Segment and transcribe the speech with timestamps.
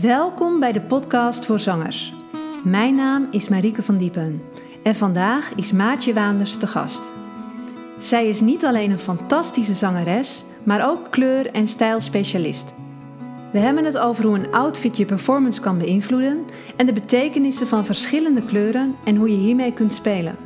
[0.00, 2.14] Welkom bij de podcast voor zangers.
[2.64, 4.42] Mijn naam is Marieke van Diepen
[4.82, 7.14] en vandaag is Maatje Waanders te gast.
[7.98, 12.74] Zij is niet alleen een fantastische zangeres, maar ook kleur- en stijlspecialist.
[13.52, 16.44] We hebben het over hoe een outfit je performance kan beïnvloeden
[16.76, 20.36] en de betekenissen van verschillende kleuren en hoe je hiermee kunt spelen.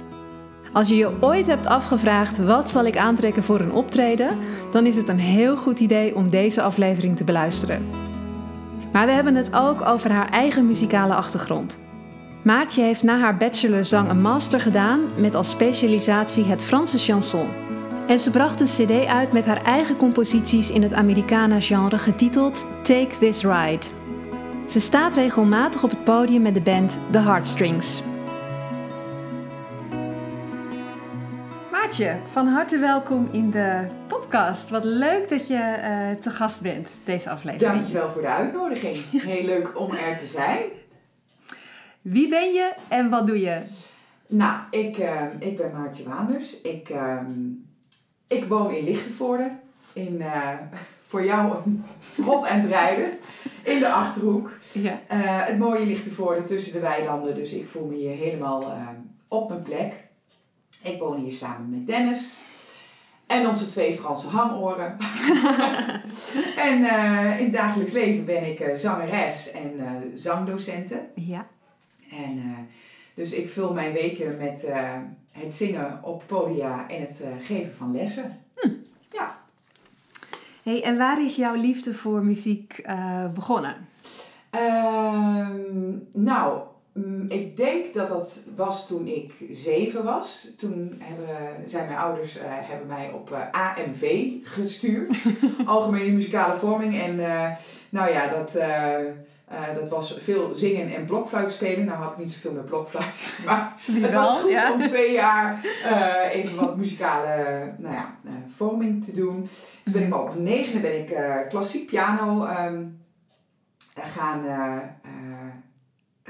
[0.73, 4.39] Als je je ooit hebt afgevraagd wat zal ik aantrekken voor een optreden,
[4.71, 8.10] dan is het een heel goed idee om deze aflevering te beluisteren.
[8.93, 11.79] Maar we hebben het ook over haar eigen muzikale achtergrond.
[12.43, 17.49] Maartje heeft na haar bachelor zang een master gedaan met als specialisatie het Franse chanson.
[18.07, 23.19] En ze bracht een cd uit met haar eigen composities in het Americana-genre getiteld Take
[23.19, 23.87] This Ride.
[24.67, 28.03] Ze staat regelmatig op het podium met de band The Heartstrings.
[31.71, 34.00] Maartje, van harte welkom in de
[34.31, 34.71] podcast.
[34.71, 37.73] Wat leuk dat je uh, te gast bent deze aflevering.
[37.73, 38.97] Dankjewel voor de uitnodiging.
[39.11, 40.63] Heel leuk om er te zijn.
[42.01, 43.61] Wie ben je en wat doe je?
[44.27, 46.61] Nou, ik, uh, ik ben Maartje Waanders.
[46.61, 47.21] Ik, uh,
[48.27, 49.51] ik woon in Lichtenvoorde.
[49.93, 50.55] In, uh,
[51.01, 51.57] voor jou
[52.17, 53.11] rot en rijden.
[53.63, 54.57] In de Achterhoek.
[54.73, 55.01] Ja.
[55.45, 57.35] het mooie Lichtenvoorde tussen de weilanden.
[57.35, 58.73] Dus ik voel me hier helemaal
[59.29, 60.09] op mijn plek.
[60.83, 62.49] Ik woon hier samen met Dennis.
[63.31, 64.97] En onze twee Franse hangoren.
[66.69, 71.09] en uh, in het dagelijks leven ben ik uh, zangeres en uh, zangdocenten.
[71.15, 71.47] Ja.
[72.11, 72.69] En
[73.15, 74.67] dus ik vul mijn weken met
[75.31, 78.39] het zingen op podia en het geven van lessen.
[78.55, 78.69] Hm.
[79.13, 79.39] Ja.
[80.63, 82.83] Hey, en waar is jouw liefde voor muziek
[83.35, 83.89] begonnen?
[84.51, 86.63] Ehm, nou,
[87.29, 90.49] ik denk dat dat was toen ik zeven was.
[90.57, 95.11] Toen hebben, zijn mijn ouders uh, hebben mij op uh, eh, AMV gestuurd.
[95.65, 97.01] Algemene muzikale vorming.
[97.01, 97.49] En uh,
[97.89, 98.59] nou ja, dat,
[99.75, 101.85] dat was veel zingen en blokfluit spelen.
[101.85, 103.33] Nou had ik niet zoveel met blokfluit.
[103.47, 104.73] Maar het was goed ja.
[104.73, 105.65] om twee jaar
[106.31, 108.15] even wat muzikale nou ja,
[108.47, 109.49] vorming te doen.
[109.85, 111.17] Toen ben ik maar op negende ben ik
[111.49, 113.01] klassiek piano um,
[113.95, 114.45] gaan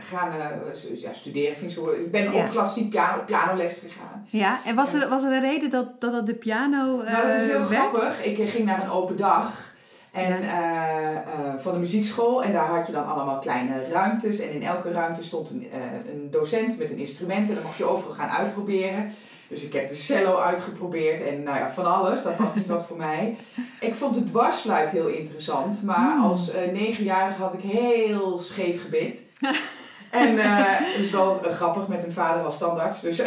[0.01, 1.57] gaan uh, ja, studeren.
[1.57, 2.45] Vind ik, zo, ik ben ja.
[2.45, 4.27] op klassiek piano, pianoles gegaan.
[4.27, 7.01] Ja, en was er, was er een reden dat dat, dat de piano.
[7.01, 7.71] Uh, nou, dat is heel werd?
[7.71, 8.25] grappig.
[8.25, 9.69] Ik ging naar een open dag.
[10.11, 11.13] En ja.
[11.13, 12.43] uh, van de muziekschool.
[12.43, 14.39] En daar had je dan allemaal kleine ruimtes.
[14.39, 15.67] En in elke ruimte stond een,
[16.13, 17.49] een docent met een instrument.
[17.49, 19.11] En dan mocht je overal gaan uitproberen.
[19.49, 22.23] Dus ik heb de cello uitgeprobeerd en nou ja, van alles.
[22.23, 23.37] Dat was niet wat voor mij.
[23.81, 25.83] Ik vond de dwarsfluit heel interessant.
[25.83, 26.25] Maar hmm.
[26.25, 29.23] als negenjarige had ik heel scheef gebit.
[30.11, 33.03] En uh, het is wel uh, grappig met een vader als standaard.
[33.03, 33.23] Dus,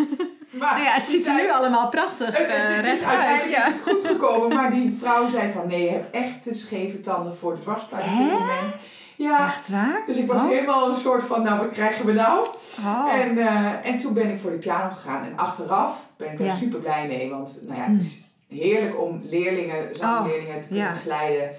[0.60, 3.66] maar nou ja, het ziet er nu allemaal prachtig Het, het, het is uiteindelijk ja.
[3.66, 4.56] is het goed gekomen.
[4.56, 8.04] Maar die vrouw zei van nee, je hebt echt te scheve tanden voor de dwarsfluit
[8.04, 8.74] op dit moment.
[9.16, 9.46] Ja.
[9.46, 10.02] Echt waar?
[10.06, 10.48] Dus ik was oh.
[10.48, 12.46] helemaal een soort van, nou wat krijgen we nou?
[12.84, 13.14] Oh.
[13.14, 15.24] En, uh, en toen ben ik voor de piano gegaan.
[15.24, 16.54] En achteraf ben ik er ja.
[16.54, 17.30] super blij mee.
[17.30, 20.60] Want nou ja, het is heerlijk om leerlingen, zangleerlingen oh.
[20.60, 21.50] te kunnen begeleiden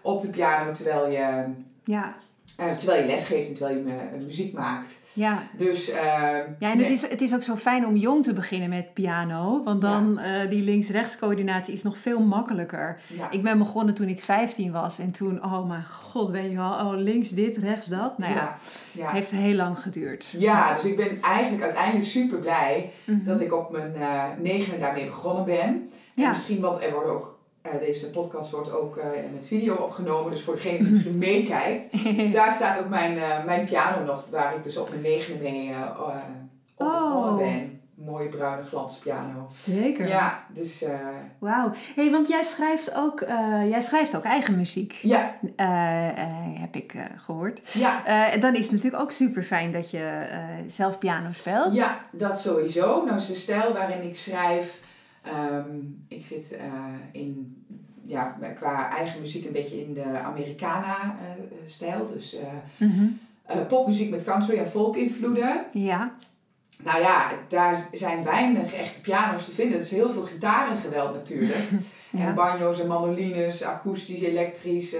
[0.00, 0.72] op de piano.
[0.72, 1.44] Terwijl je...
[1.84, 2.14] Ja
[2.60, 4.98] uh, terwijl je lesgeeft en terwijl je uh, muziek maakt.
[5.12, 5.42] Ja.
[5.56, 5.96] Dus, uh,
[6.58, 9.62] ja, en het, is, het is ook zo fijn om jong te beginnen met piano.
[9.64, 10.44] Want dan ja.
[10.44, 13.00] die links-rechts coördinatie is nog veel makkelijker.
[13.06, 13.30] Ja.
[13.30, 14.98] Ik ben begonnen toen ik 15 was.
[14.98, 16.72] En toen, oh mijn god, weet je wel.
[16.72, 18.18] Oh, links dit, rechts dat.
[18.18, 18.58] Nou ja,
[18.92, 19.10] ja.
[19.10, 20.34] heeft heel lang geduurd.
[20.38, 23.24] Ja, dus ik ben eigenlijk uiteindelijk super blij mm -hmm.
[23.24, 23.92] dat ik op mijn
[24.38, 25.90] negende daarmee begonnen ben.
[26.14, 30.30] En misschien, want er worden ook uh, deze podcast wordt ook uh, met video opgenomen,
[30.30, 31.88] dus voor degene die misschien meekijkt,
[32.32, 35.72] daar staat ook mijn, uh, mijn piano nog, waar ik dus op mijn negende mee
[36.76, 37.36] op begonnen oh.
[37.36, 37.78] ben.
[37.94, 39.46] Mooie bruine glanspiano.
[39.52, 40.08] Zeker.
[40.08, 40.84] Ja, dus...
[41.38, 41.72] Wauw.
[41.94, 43.20] hey, want jij schrijft ook,
[43.68, 44.92] jij schrijft ook eigen muziek.
[44.92, 45.36] Ja.
[46.60, 47.60] heb ik gehoord.
[47.72, 48.02] Ja.
[48.36, 50.26] dan is het natuurlijk ook super fijn dat je
[50.66, 51.74] zelf piano speelt.
[51.74, 53.04] Ja, dat sowieso.
[53.04, 54.80] Nou, is de stijl waarin ik schrijf
[55.26, 56.62] Um, ik zit uh,
[57.12, 57.56] in,
[58.04, 62.06] ja, qua eigen muziek een beetje in de Americana-stijl.
[62.06, 62.40] Uh, dus uh,
[62.76, 63.66] mm -hmm.
[63.66, 65.64] popmuziek met country en folk invloeden.
[65.72, 66.14] Ja.
[66.84, 69.74] Nou ja, daar zijn weinig echte piano's te vinden.
[69.74, 71.68] Er is heel veel gitarengeweld natuurlijk.
[72.10, 72.26] ja.
[72.26, 74.96] En banjo's en mandolines, akoestisch, elektrisch,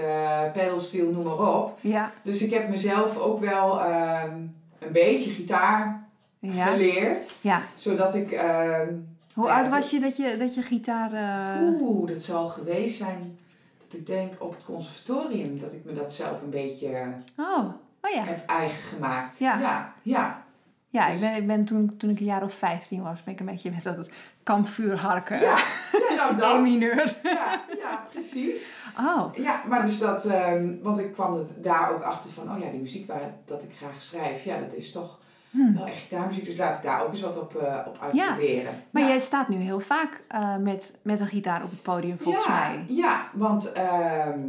[0.53, 1.77] pedalsteel, noem maar op.
[1.79, 2.11] Ja.
[2.23, 6.07] Dus ik heb mezelf ook wel um, een beetje gitaar
[6.39, 6.65] ja.
[6.65, 7.35] geleerd.
[7.41, 7.63] Ja.
[7.75, 8.31] Zodat ik...
[8.31, 11.13] Um, hoe oud was je dat je, dat je gitaar...
[11.13, 11.81] Uh...
[11.81, 13.39] Oeh, dat zal geweest zijn
[13.77, 17.73] dat ik denk op het conservatorium dat ik me dat zelf een beetje oh.
[18.01, 18.23] Oh, ja.
[18.23, 19.37] heb eigen gemaakt.
[19.37, 19.59] Ja.
[19.59, 20.43] ja, ja.
[20.91, 23.33] Ja, Dus- ik ben, ik ben toen, toen ik een jaar of 15 was, ben
[23.33, 24.09] ik een beetje met dat
[24.43, 25.39] kampvuur harken.
[25.39, 25.57] Ja,
[25.91, 27.15] ja nou dat.
[27.23, 28.75] Ja, ja, precies.
[28.97, 32.59] Oh, Ja, maar dus dat, ehm, want ik kwam het daar ook achter van, oh
[32.59, 35.19] ja, die muziek waar dat ik graag schrijf, ja, dat is toch
[35.51, 36.45] wel echt gitaarmuziek.
[36.45, 38.83] Dus laat ik daar ook eens wat op, eh, op uitproberen.
[38.91, 39.07] Maar ja.
[39.07, 42.69] jij staat nu heel vaak eh, met, met een gitaar op het podium, volgens ja,
[42.69, 42.83] mij.
[42.87, 44.39] Ja, want ehm,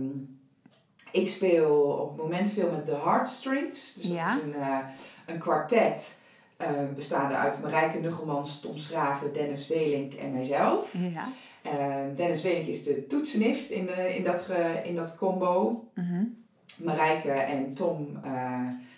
[1.11, 3.95] ik speel op het moment veel met de Heartstrings.
[3.95, 4.79] Dus dat is een, eh,
[5.27, 6.21] een kwartet
[6.95, 10.95] bestaande uit Marijke Nuggelmans, Tom Schraven, Dennis Welink en mijzelf.
[10.99, 11.25] Ja.
[11.63, 15.85] Eh, Dennis Welink is de toetsenist in, in, dat, ge- in dat combo.
[15.95, 16.25] Mhm.
[16.77, 18.19] Marijke en Tom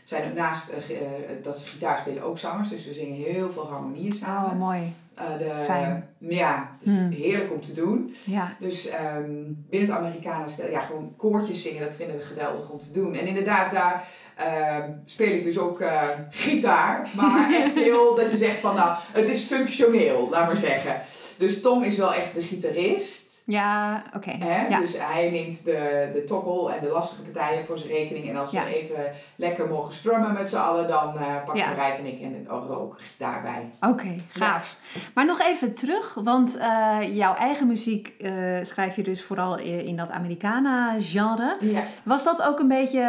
[0.04, 2.68] zijn ook naast eh, ge- eh, dat ze gitaar spelen ook zangers.
[2.68, 4.50] Dus we zingen heel veel harmonieën samen.
[4.50, 4.92] Oh, mooi.
[5.14, 6.08] Eh, de, Fijn.
[6.18, 7.10] Ja, het is Hmm.
[7.10, 8.14] heerlijk om te doen.
[8.24, 8.56] Ja.
[8.60, 9.30] Dus ehm,
[9.70, 13.14] binnen het Amerikanen stel ja, gewoon koortjes zingen, dat vinden we geweldig om te doen.
[13.14, 14.04] En inderdaad, daar
[14.36, 17.08] ehm, speel ik dus ook eh, gitaar.
[17.16, 21.00] Maar echt heel dat je zegt van nou, het is functioneel, laat maar zeggen.
[21.38, 23.23] Dus Tom is wel echt de gitarist.
[23.46, 24.30] Ja, oké.
[24.68, 24.78] Ja.
[24.80, 28.28] Dus hij neemt de, de toggle en de lastige partijen voor zijn rekening.
[28.28, 28.64] En als Ja.
[28.64, 31.66] we even lekker mogen strummen met z'n allen, dan eh pakken Ja.
[31.68, 33.90] Marijke en ik en ook gitaar bij.
[33.90, 34.78] Oké, gaaf.
[35.14, 38.32] Maar nog even terug, want eh, jouw eigen muziek eh,
[38.62, 41.56] schrijf je dus vooral in dat Americana-genre.
[42.04, 43.00] Was dat ook een beetje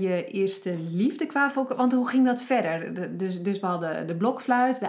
[0.00, 1.76] je eerste liefde qua vocal?
[1.76, 2.94] Want hoe ging dat verder?
[2.94, 4.88] De- dus, dus we hadden de blokfluit, de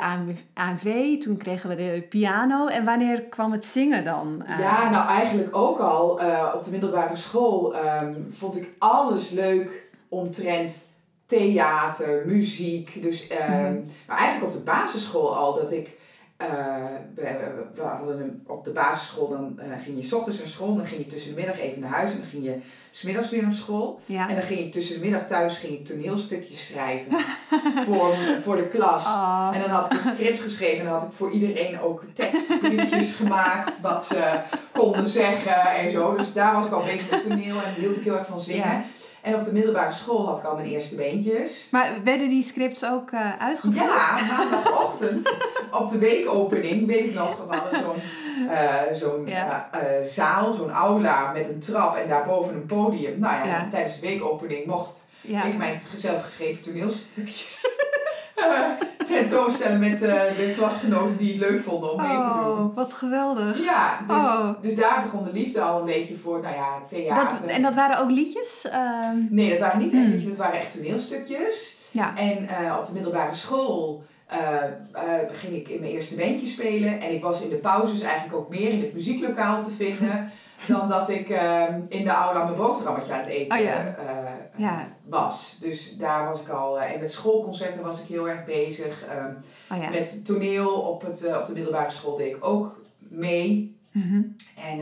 [0.54, 2.68] AMV, toen kregen we de piano.
[2.68, 4.45] En wanneer kwam het zingen dan?
[4.46, 9.30] Eh, Ja, nou eigenlijk ook al eh, op de middelbare school ehm, vond ik alles
[9.30, 10.94] leuk omtrent
[11.26, 13.02] theater, muziek.
[13.02, 13.80] Dus, ehm, Mhm.
[14.08, 15.98] Maar eigenlijk op de basisschool al dat ik.
[16.38, 16.48] Eh,
[17.16, 21.02] we, hadden op de basisschool, dan eh, ging je 's ochtends naar school, dan ging
[21.02, 22.58] je tussen de middag even naar huis en dan ging je
[22.90, 24.00] smiddags weer naar school.
[24.06, 24.30] Ja.
[24.30, 27.12] En dan ging ik tussen de middag thuis ging ik toneelstukjes schrijven
[27.86, 29.06] voor, voor de klas.
[29.06, 29.50] Oh.
[29.54, 33.12] En dan had ik een script geschreven en dan had ik voor iedereen ook tekstbriefjes
[33.20, 34.40] gemaakt wat ze
[34.72, 36.16] konden zeggen en zo.
[36.16, 38.68] Dus daar was ik al bezig met toneel en hield ik heel erg van zingen.
[38.68, 38.84] Ja.
[39.26, 41.68] En op de middelbare school had ik al mijn eerste beentjes.
[41.72, 43.76] Maar werden die scripts ook eh, uitgevoerd?
[43.86, 45.34] Ja, maandagochtend
[45.72, 48.02] op de weekopening, weet ik nog, we hadden zo'n
[48.48, 49.70] eh, zo'n Ja.
[49.72, 53.20] eh, zaal, zo'n aula met een trap en daarboven een podium.
[53.20, 53.68] Nou ja, Ja.
[53.70, 55.44] tijdens de weekopening mocht Ja.
[55.44, 57.68] ik mijn zelfgeschreven toneelstukjes
[59.14, 62.58] tentoonstellen met eh, de klasgenoten die het leuk vonden om mee te doen.
[62.58, 63.64] Oh, wat geweldig.
[63.64, 64.50] Ja, dus, Oh.
[64.62, 67.40] dus daar begon de liefde al een beetje voor, nou ja, theater.
[67.42, 68.68] Dat, en dat waren ook liedjes?
[68.72, 70.12] Ehm, Nee, dat waren niet echt Hmm.
[70.12, 71.76] liedjes, dat waren echt toneelstukjes.
[71.92, 72.16] ja.
[72.18, 74.38] En eh, op de middelbare school eh,
[75.32, 77.02] ging ik in mijn eerste bandje spelen.
[77.02, 80.32] En ik was in de pauzes eigenlijk ook meer in het muzieklokaal te vinden...
[80.68, 83.96] dan dat ik eh, in de aula mijn boterhammetje aan het eten Oh ja.
[84.58, 84.88] Eh, Ja.
[85.04, 85.58] was.
[85.60, 86.80] Dus daar was ik al...
[86.80, 89.06] eh, en met schoolconcerten was ik heel erg bezig.
[89.06, 89.34] Ehm,
[89.72, 89.90] Oh ja.
[89.90, 93.78] Met toneel op, het, eh, op de middelbare school deed ik ook mee.
[93.92, 94.22] Mhm.
[94.66, 94.80] En,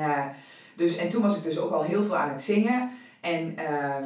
[0.75, 2.91] dus, en toen was ik dus ook al heel veel aan het zingen.
[3.21, 4.03] En ehm,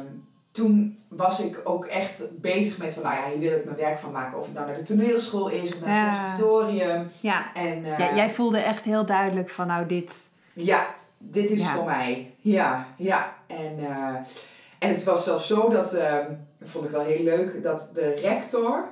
[0.50, 3.98] toen was ik ook echt bezig met van, nou ja, hier wil ik mijn werk
[3.98, 4.38] van maken.
[4.38, 6.20] Of het nou naar de toneelschool is of naar het Ja.
[6.28, 7.06] conservatorium.
[7.20, 7.54] Ja.
[7.54, 10.30] En Ja, jij voelde echt heel duidelijk van nou dit...
[10.54, 10.86] ja,
[11.18, 11.74] dit is Ja.
[11.74, 12.34] voor mij.
[12.40, 13.34] Ja, ja.
[13.46, 13.78] En,
[14.78, 18.10] en het was zelfs zo dat, ehm, dat vond ik wel heel leuk, dat de
[18.14, 18.88] rector...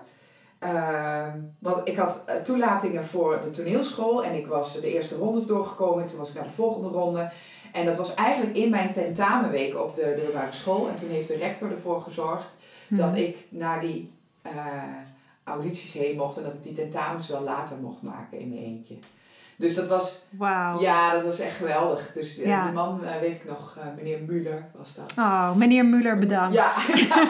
[0.58, 5.44] ehm, want ik had eh, toelatingen voor de toneelschool en ik was de eerste rondes
[5.46, 6.06] doorgekomen.
[6.06, 7.30] Toen was ik naar de volgende ronde.
[7.72, 10.88] En dat was eigenlijk in mijn tentamenweek op de middelbare school.
[10.88, 12.56] En toen heeft de rector ervoor gezorgd
[12.88, 13.16] dat Mhm.
[13.20, 14.12] ik naar die
[14.42, 14.52] eh,
[15.44, 16.36] audities heen mocht.
[16.36, 18.94] En dat ik die tentamens wel later mocht maken in mijn eentje.
[19.58, 20.80] Dus dat was Wauw.
[20.80, 22.12] ja, dat was echt geweldig.
[22.12, 22.64] Dus eh, Ja.
[22.64, 25.12] die man, eh, weet ik nog, eh, meneer Muller was dat.
[25.18, 26.54] Oh, meneer Muller bedankt.
[26.54, 26.70] Ja.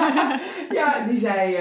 [0.80, 1.56] ja, die zei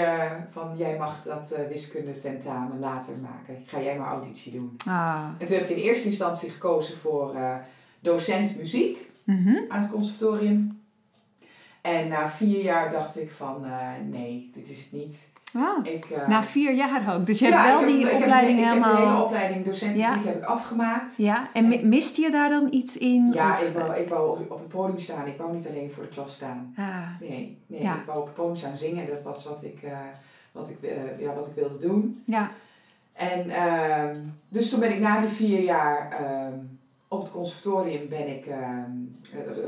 [0.51, 3.63] van jij mag dat wiskunde tentamen later maken.
[3.65, 4.77] Ga jij maar auditie doen.
[4.85, 5.23] Ah.
[5.37, 7.35] En toen heb ik in eerste instantie gekozen voor
[7.99, 9.55] docent muziek Mhm.
[9.69, 10.83] aan het conservatorium.
[11.81, 13.65] En na vier jaar dacht ik van
[14.09, 15.27] nee, dit is het niet.
[15.55, 15.85] Ah.
[15.93, 17.25] Ik, eh, Na vier jaar ook.
[17.25, 18.95] Dus je ja, hebt wel heb- die heb- opleiding ik heb helemaal...
[18.95, 20.09] de hele opleiding docent Ja.
[20.09, 21.13] muziek heb ik afgemaakt.
[21.17, 23.31] Ja, en mi- miste je daar dan iets in?
[23.33, 25.27] Ja, of- ik wou, ik wou op het podium staan.
[25.27, 26.73] Ik wou niet alleen voor de klas staan.
[26.77, 26.85] Ah.
[27.19, 27.93] Nee, nee Ja.
[27.95, 29.05] ik wou op het podium staan zingen.
[29.05, 29.97] Dat was wat ik, eh,
[30.51, 32.23] wat ik, eh, ja, wat ik wilde doen.
[32.25, 32.51] Ja.
[33.13, 34.15] En ehm,
[34.49, 36.53] dus toen ben ik na die vier jaar ehm,
[37.07, 38.61] op het conservatorium ben ik ehm,
[39.33, 39.67] eh, eh,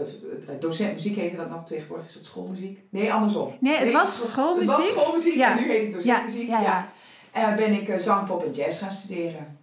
[0.54, 1.64] eh, docent muziek heette dat nog.
[1.64, 2.80] Tegenwoordig is het schoolmuziek.
[2.90, 3.54] Nee, andersom.
[3.60, 4.70] Nee, het was schoolmuziek?
[4.72, 5.58] Het was schoolmuziek Ja.
[5.58, 6.50] en nu heet het Ja, docentmuziek.
[6.50, 6.88] ja, ja.
[7.32, 9.58] En ben ik zang, pop en jazz gaan studeren.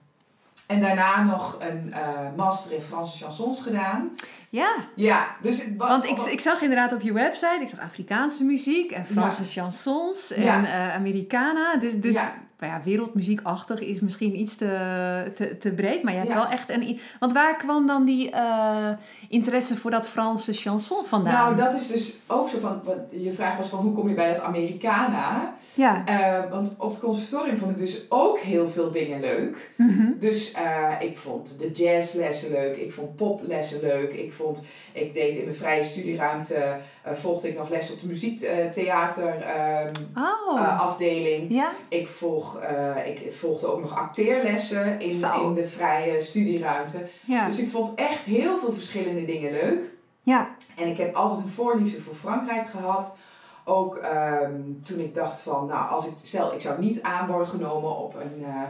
[0.66, 1.94] En daarna nog een
[2.36, 4.10] master in Franse chansons gedaan.
[4.48, 8.90] Ja, Ja, dus want ik, ik zag inderdaad op je website, ik zag Afrikaanse muziek
[8.90, 10.92] en Franse chansons en Ja.
[10.92, 11.76] Americana.
[11.76, 12.34] Dus, dus Ja.
[12.58, 16.02] Nou ja, wereldmuziekachtig is misschien iets te, te, te breed.
[16.02, 16.36] Maar je hebt Ja.
[16.36, 17.00] wel echt een...
[17.20, 18.88] Want waar kwam dan die eh,
[19.28, 21.32] interesse voor dat Franse chanson vandaan?
[21.32, 22.80] Nou, dat is dus ook zo van,
[23.10, 25.54] je vraag was van hoe kom je bij dat Americana?
[25.74, 26.02] Ja.
[26.06, 29.70] Eh, want op het conservatorium vond ik dus ook heel veel dingen leuk.
[29.76, 30.18] Mhm.
[30.18, 34.12] Dus eh, ik vond de jazzlessen leuk, ik vond poplessen leuk.
[34.12, 39.40] Ik, vond, ik deed in mijn vrije studieruimte, volgde ik nog les op de muziektheater
[39.40, 40.80] ehm, Oh.
[40.80, 41.50] afdeling.
[41.54, 41.72] ja?
[41.88, 42.08] Ik,
[42.56, 45.46] eh, ik volgde ook nog acteerlessen in, Zo.
[45.48, 47.06] in de vrije studieruimte.
[47.26, 47.46] Ja.
[47.46, 49.82] Dus ik vond echt heel veel verschillende dingen leuk.
[50.22, 50.48] ja.
[50.76, 53.16] En ik heb altijd een voorliefde voor Frankrijk gehad.
[53.64, 57.46] Ook ehm, toen ik dacht van, nou, als ik, stel ik zou niet aan worden
[57.48, 58.62] genomen op een, eh,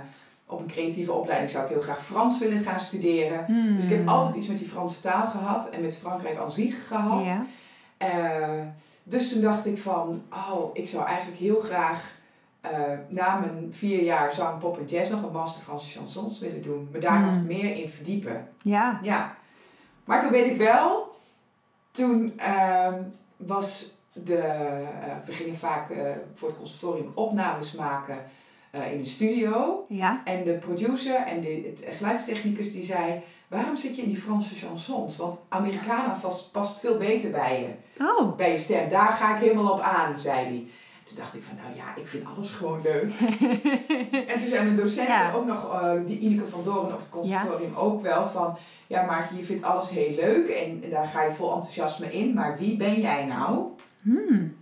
[0.47, 3.47] op een creatieve opleiding, zou ik heel graag Frans willen gaan studeren.
[3.75, 4.09] Dus ik heb Hmm.
[4.09, 7.27] altijd iets met die Franse taal gehad en met Frankrijk aan zich gehad.
[7.27, 7.47] Ja.
[7.97, 8.67] Eh,
[9.03, 12.14] dus toen dacht ik van, oh, ik zou eigenlijk heel graag
[12.73, 16.63] eh, na mijn vier jaar zang, pop en jazz nog een master Franse chansons willen
[16.63, 16.89] doen.
[16.93, 18.49] Me daar nog meer in verdiepen.
[18.63, 18.99] Ja.
[19.03, 19.37] Ja.
[20.05, 21.15] Maar toen weet ik wel,
[21.91, 23.03] toen ehm,
[23.37, 28.19] was de, eh, we gingen vaak eh, voor het conservatorium opnames maken
[28.93, 29.85] in de studio.
[29.89, 30.21] Ja.
[30.25, 34.55] En de producer en de het geluidstechnicus die zei, waarom zit je in die Franse
[34.55, 35.17] chansons?
[35.17, 38.37] Want Americana vast, past veel beter bij je, Oh.
[38.37, 38.89] bij je stem.
[38.89, 40.67] Daar ga ik helemaal op aan, zei hij.
[41.05, 43.13] Toen dacht ik van, nou ja, ik vind alles gewoon leuk.
[44.31, 45.33] En toen zei mijn docent Ja.
[45.33, 48.57] ook nog, eh, die Ineke van Doorn op het conservatorium ook wel van...
[48.87, 52.35] Ja, Maartje, je vindt alles heel leuk en, en daar ga je vol enthousiasme in.
[52.35, 53.67] Maar wie ben jij nou?
[54.03, 54.57] Hmm.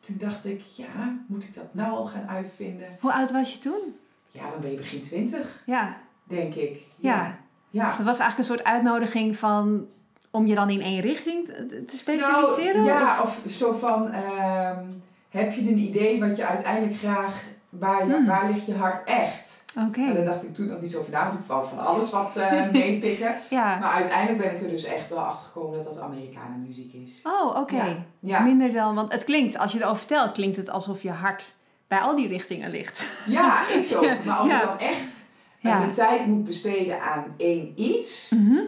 [0.00, 2.96] Toen dacht ik, ja, moet ik dat nou al gaan uitvinden?
[3.00, 3.96] Hoe oud was je toen?
[4.28, 5.96] Ja, dan ben je begin twintig, Ja.
[6.24, 6.86] denk ik.
[6.96, 7.38] Ja.
[7.70, 7.86] Ja.
[7.86, 9.86] Dus dat was eigenlijk een soort uitnodiging van...
[10.30, 12.84] om je dan in één richting te te specialiseren?
[12.84, 14.84] Nou, ja, of- of zo van, ehm,
[15.32, 18.26] heb je een idee wat je uiteindelijk graag, waar, je, Hmm.
[18.26, 19.64] waar ligt je hart echt?
[19.88, 20.00] Oké.
[20.00, 22.10] En daar dacht ik toen nog niet zo over na, want ik wou van alles
[22.10, 23.34] wat eh meepikken.
[23.50, 23.78] Ja.
[23.78, 27.20] Maar uiteindelijk ben ik er dus echt wel achter gekomen dat dat Amerikanen muziek is.
[27.22, 27.76] Oh, oké.
[27.76, 27.96] Ja.
[28.20, 28.94] Ja, Minder dan...
[28.94, 31.54] Want het klinkt, als je erover vertelt, klinkt het alsof je hart
[31.88, 33.06] bij al die richtingen ligt.
[33.26, 34.02] ja is ook.
[34.04, 34.16] Ja.
[34.24, 35.24] Maar als ik dan echt
[35.60, 38.58] mijn tijd moet besteden aan één iets, Mhm.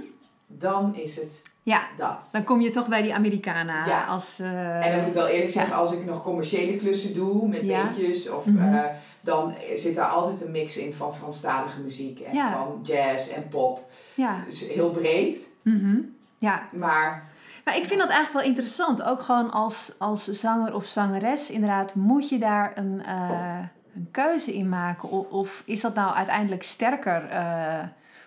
[0.46, 1.82] dan is het Ja.
[1.96, 2.28] dat.
[2.32, 4.04] Dan kom je toch bij die Americana Ja.
[4.04, 4.38] als...
[4.40, 7.60] eh, En dan moet ik wel eerlijk zeggen, als ik nog commerciële klussen doe met
[7.62, 7.82] Ja.
[7.82, 8.74] beentjes, of, Mhm.
[8.74, 8.84] eh,
[9.20, 12.52] dan zit daar altijd een mix in van Franstalige muziek en Ja.
[12.52, 13.90] van jazz en pop.
[14.14, 14.40] Ja.
[14.46, 15.96] Dus heel breed, Mhm.
[16.38, 16.62] Ja.
[16.72, 17.32] maar
[17.64, 19.02] Maar ik vind dat eigenlijk wel interessant.
[19.02, 21.50] Ook gewoon als, als zanger of zangeres.
[21.50, 23.58] Inderdaad, moet je daar een, eh,
[23.94, 25.08] een keuze in maken?
[25.10, 27.28] Of, of is dat nou uiteindelijk sterker?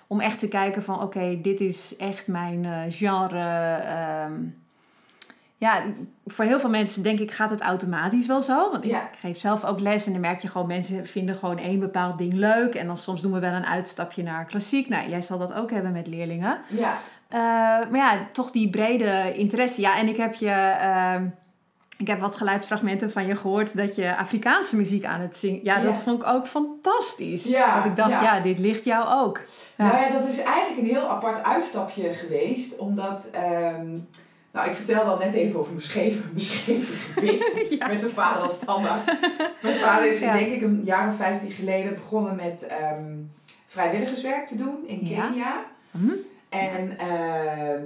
[0.07, 3.39] Om echt te kijken van oké, dit is echt mijn eh, genre.
[3.85, 4.33] ehm.
[5.57, 5.83] ja,
[6.25, 8.71] voor heel veel mensen denk ik gaat het automatisch wel zo.
[8.71, 9.01] Want Ja.
[9.07, 12.17] ik geef zelf ook les en dan merk je gewoon mensen vinden gewoon één bepaald
[12.17, 12.75] ding leuk.
[12.75, 14.89] En dan soms doen we wel een uitstapje naar klassiek.
[14.89, 16.57] Nou, jij zal dat ook hebben met leerlingen.
[16.67, 16.93] ja,
[17.29, 17.39] Eh,
[17.89, 19.81] maar ja, toch die brede interesse.
[19.81, 20.49] Ja, en ik heb je.
[20.79, 21.25] ehm,
[21.97, 25.59] ik heb wat geluidsfragmenten van je gehoord dat je Afrikaanse muziek aan het zingen.
[25.63, 26.01] Ja, dat Ja.
[26.01, 27.43] vond ik ook fantastisch.
[27.43, 28.21] Ja, dat ik dacht, ja.
[28.21, 28.39] ja.
[28.39, 29.41] dit ligt jou ook.
[29.77, 29.87] Ja.
[29.87, 33.87] Nou ja, dat is eigenlijk een heel apart uitstapje geweest, omdat, ehm,
[34.51, 37.53] nou ik vertelde al net even over mijn scheven, mijn scheven gebit,
[37.87, 39.07] met de vader als tandarts.
[39.61, 43.13] Mijn vader is denk ik een jaar of 15 geleden begonnen met ehm,
[43.65, 44.99] vrijwilligerswerk te doen in.
[44.99, 45.65] Kenia.
[45.91, 46.09] Hm?
[46.49, 47.83] En ehm,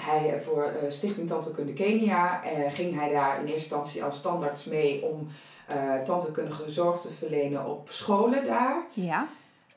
[0.00, 4.64] hij, voor eh, Stichting Tandheelkunde Kenia eh, ging hij daar in eerste instantie als standaards
[4.64, 5.26] mee om
[5.66, 8.84] eh tandheelkundige zorg te verlenen op scholen daar.
[8.94, 9.28] Ja.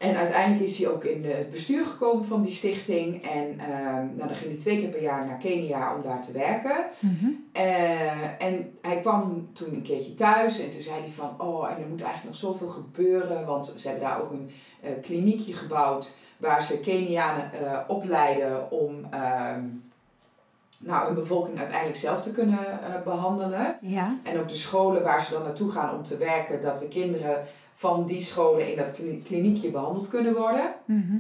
[0.04, 3.24] En uiteindelijk is hij ook in het bestuur gekomen van die stichting.
[3.24, 6.32] En ehm, nou, dan ging hij twee keer per jaar naar Kenia om daar te
[6.32, 6.86] werken.
[7.00, 7.30] Mhm.
[7.52, 11.42] Eh, en hij kwam toen een keertje thuis en toen zei hij van...
[11.42, 13.46] Oh, en er moet eigenlijk nog zoveel gebeuren.
[13.46, 14.50] Want ze hebben daar ook een
[14.82, 16.16] eh, kliniekje gebouwd...
[16.38, 19.08] waar ze Kenianen eh, opleiden om...
[19.10, 19.64] ehm,
[20.86, 23.78] nou, hun bevolking uiteindelijk zelf te kunnen eh, behandelen.
[23.82, 24.18] Ja.
[24.24, 27.38] En ook de scholen waar ze dan naartoe gaan om te werken, dat de kinderen
[27.72, 30.74] van die scholen in dat kli- kliniekje behandeld kunnen worden.
[30.86, 31.18] Mhm.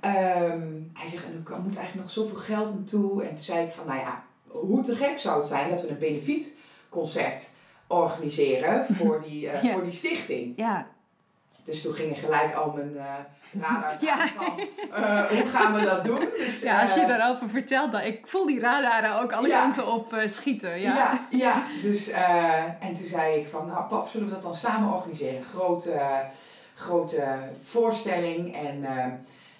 [0.00, 0.60] Ehm,
[0.92, 3.22] hij zegt, en kan- moet eigenlijk nog zoveel geld naartoe.
[3.22, 5.88] En toen zei ik van, nou ja, hoe te gek zou het zijn dat we
[5.88, 7.50] een benefietconcert
[7.86, 9.72] organiseren voor die, eh, Ja.
[9.72, 10.52] voor die stichting.
[10.56, 10.86] Ja.
[11.66, 13.04] Dus toen gingen gelijk al mijn eh
[13.60, 14.20] radars Ja.
[14.20, 14.58] aan van,
[14.92, 16.28] eh, hoe gaan we dat doen?
[16.36, 19.60] Dus, ja, als je eh, daarover vertelt, dan ik voel die radaren ook alle Ja.
[19.60, 20.80] kanten op schieten.
[20.80, 20.94] Ja.
[20.94, 22.08] Ja, ja, dus
[22.80, 25.42] en toen zei ik van, nou pap, zullen we dat dan samen organiseren?
[25.42, 26.00] Grote,
[26.74, 27.24] grote
[27.60, 28.56] voorstelling.
[28.56, 28.80] En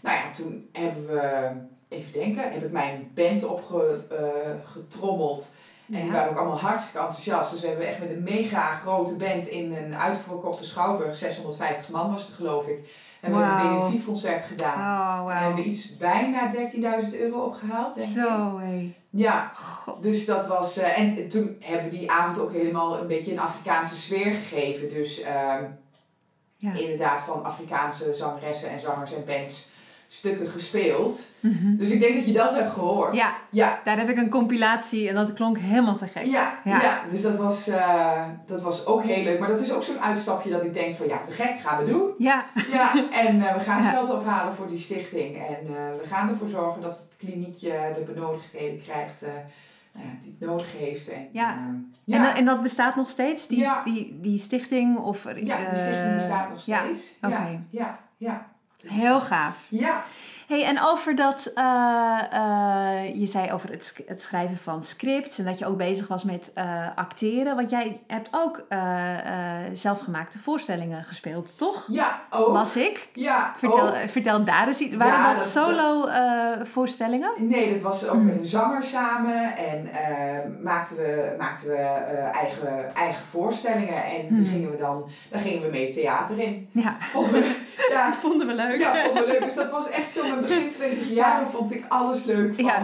[0.00, 1.48] nou ja, toen hebben we,
[1.88, 5.52] even denken, heb ik mijn band opgetrommeld.
[5.92, 7.50] En die waren ook allemaal hartstikke enthousiast.
[7.50, 12.10] Dus we hebben echt met een mega grote band in een uitverkochte Schouwburg, 650 man
[12.10, 12.78] was het geloof ik,
[13.20, 14.74] hebben we een benefietconcert gedaan.
[14.74, 15.42] Oh, En wauw.
[15.42, 16.52] hebben we iets bijna
[17.10, 17.94] 13.000 euro opgehaald.
[17.94, 18.14] Denk ik.
[18.14, 18.94] Zo, hé.
[19.10, 20.02] Ja, God.
[20.02, 20.76] dus dat was.
[20.76, 24.88] eh, en toen hebben we die avond ook helemaal een beetje een Afrikaanse sfeer gegeven.
[24.88, 25.64] Dus ehm,
[26.56, 26.72] Ja.
[26.72, 29.68] inderdaad van Afrikaanse zangeressen en zangers en bands
[30.08, 31.26] stukken gespeeld.
[31.40, 31.76] Mhm.
[31.76, 33.14] Dus ik denk dat je dat hebt gehoord.
[33.16, 36.24] Ja, Ja, daar heb ik een compilatie en dat klonk helemaal te gek.
[36.24, 36.80] ja, Ja.
[36.82, 37.02] ja.
[37.10, 39.38] dus dat was, eh, dat was ook heel leuk.
[39.38, 41.90] Maar dat is ook zo'n uitstapje dat ik denk van ja, te gek gaan we
[41.90, 42.10] doen.
[42.18, 43.90] Ja, Ja, en eh, we gaan Ja.
[43.90, 45.36] geld ophalen voor die stichting.
[45.36, 49.22] En eh, we gaan ervoor zorgen dat het kliniekje de benodigdheden krijgt
[49.92, 51.08] nou die het nodig heeft.
[51.08, 51.50] En, Ja.
[51.52, 52.22] ehm, En, ja.
[52.26, 53.82] dat- en dat bestaat nog steeds, die, Ja.
[53.84, 54.98] die, die stichting?
[54.98, 57.14] Of, ja, de stichting bestaat nog steeds.
[57.22, 57.60] oké.
[57.70, 58.46] Ja, ja.
[58.88, 59.56] Heel gaaf.
[59.68, 60.02] Ja,
[60.46, 65.44] Hey, en over dat, eh, eh, je zei over het, het schrijven van scripts en
[65.44, 67.56] dat je ook bezig was met eh, acteren.
[67.56, 68.64] Want jij hebt ook
[69.72, 71.84] zelfgemaakte voorstellingen gespeeld, toch?
[71.88, 72.48] ja, ook.
[72.52, 73.08] Las ik.
[73.12, 73.96] Ja, Vertel, ook.
[74.06, 74.96] vertel daar eens iets.
[74.96, 76.08] Waren Ja, dat dat- solo
[76.64, 77.30] voorstellingen?
[77.38, 78.24] Nee, dat was ook Hmm.
[78.24, 79.90] met een zanger samen en
[80.62, 81.76] maakten we, maakten we
[82.32, 84.46] eigen, eigen voorstellingen en die Hmm.
[84.46, 86.68] gingen we dan, daar gingen we mee theater in.
[86.72, 86.96] Ja,
[87.92, 88.78] ja, vonden we leuk.
[88.80, 89.44] ja, vonden we leuk.
[89.44, 92.76] Dus dat was echt zo, mijn begin 20 jaar vond ik alles leuk van, Ja.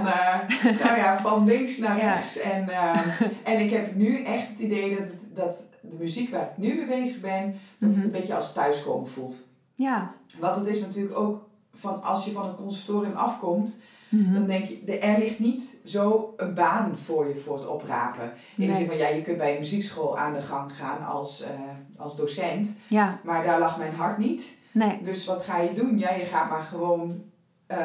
[0.42, 2.38] eh, nou ja, van links naar rechts.
[2.40, 3.00] En, eh,
[3.44, 6.74] en ik heb nu echt het idee dat, het, dat de muziek waar ik nu
[6.74, 8.04] mee bezig ben, dat het Mhm.
[8.06, 9.40] een beetje als thuiskomen voelt.
[9.74, 10.10] Ja.
[10.38, 14.34] Want het is natuurlijk ook van als je van het conservatorium afkomt, Mhm.
[14.34, 18.32] dan denk je, de- er ligt niet zo een baan voor je voor het oprapen.
[18.56, 21.42] In de zin van, ja, je kunt bij een muziekschool aan de gang gaan als,
[21.42, 21.50] eh,
[21.96, 24.56] als docent, Ja, maar daar lag mijn hart niet.
[24.72, 24.98] Nee.
[25.02, 25.98] Dus wat ga je doen?
[25.98, 27.24] Ja, je gaat maar gewoon
[27.66, 27.78] eh,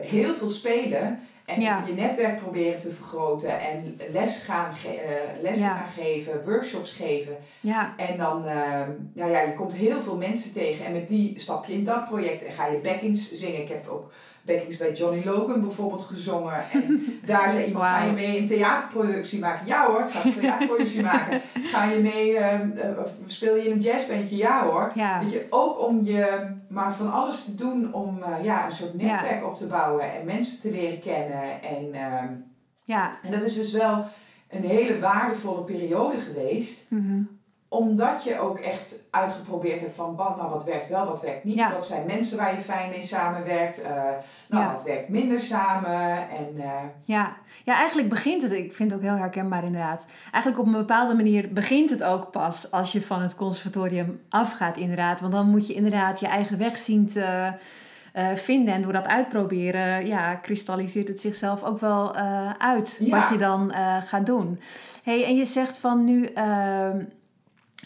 [0.00, 1.82] heel veel spelen en Ja.
[1.86, 5.76] je netwerk proberen te vergroten en les gaan, ge- eh, lessen Ja.
[5.76, 7.36] gaan geven, workshops geven.
[7.60, 8.80] Ja, En dan, eh,
[9.14, 12.04] nou ja, je komt heel veel mensen tegen en met die stap je in dat
[12.04, 13.62] project en ga je backings zingen.
[13.62, 16.70] Ik heb ook backings bij Johnny Logan bijvoorbeeld gezongen.
[16.72, 19.66] En daar zei iemand, ga je mee een theaterproductie maken?
[19.66, 21.40] Ja hoor, ik ga een theaterproductie maken.
[21.62, 22.54] Ga je mee, eh,
[22.88, 24.36] eh, speel je in een jazzbandje?
[24.36, 24.90] Ja hoor.
[24.94, 25.18] ja.
[25.20, 28.90] Weet je, ook om je maar van alles te doen om eh, ja, een soort
[28.96, 29.06] Ja.
[29.12, 31.62] netwerk op te bouwen en mensen te leren kennen.
[31.62, 32.28] En, ehm,
[32.84, 33.10] Ja.
[33.22, 34.04] en dat is dus wel
[34.48, 37.22] een hele waardevolle periode geweest Mhm.
[37.72, 41.54] Omdat je ook echt uitgeprobeerd hebt van wat, nou, wat werkt wel, wat werkt niet.
[41.54, 41.72] Ja.
[41.72, 43.82] Wat zijn mensen waar je fijn mee samenwerkt.
[43.82, 43.92] eh
[44.48, 44.70] nou, Ja.
[44.72, 46.10] wat werkt minder samen.
[46.28, 46.70] En eh,
[47.04, 47.36] Ja.
[47.64, 50.06] ja, eigenlijk begint het, ik vind het ook heel herkenbaar inderdaad.
[50.32, 54.76] Eigenlijk op een bepaalde manier begint het ook pas als je van het conservatorium afgaat
[54.76, 55.20] inderdaad.
[55.20, 57.52] Want dan moet je inderdaad je eigen weg zien te
[58.12, 58.74] eh, vinden.
[58.74, 62.14] En door dat uitproberen, ja, kristalliseert het zichzelf ook wel
[62.58, 63.20] uit Ja.
[63.20, 63.72] wat je dan
[64.06, 64.60] gaat doen.
[65.02, 66.28] Hey, en je zegt van nu...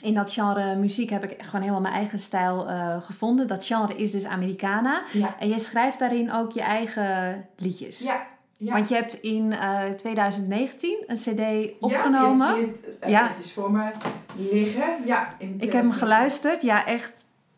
[0.04, 3.46] in dat genre muziek heb ik gewoon helemaal mijn eigen stijl eh, gevonden.
[3.46, 5.02] Dat genre is dus Americana.
[5.12, 5.34] ja.
[5.38, 7.98] En je schrijft daarin ook je eigen liedjes.
[7.98, 8.26] Ja.
[8.56, 8.72] Ja.
[8.72, 12.54] Want je hebt in eh, 2019 een cd Ja, opgenomen.
[12.54, 13.30] hier het, eh, Ja.
[13.34, 13.90] voor me
[14.36, 14.96] liggen.
[15.04, 16.62] Ja, in ik heb hem geluisterd.
[16.62, 17.12] Ja, echt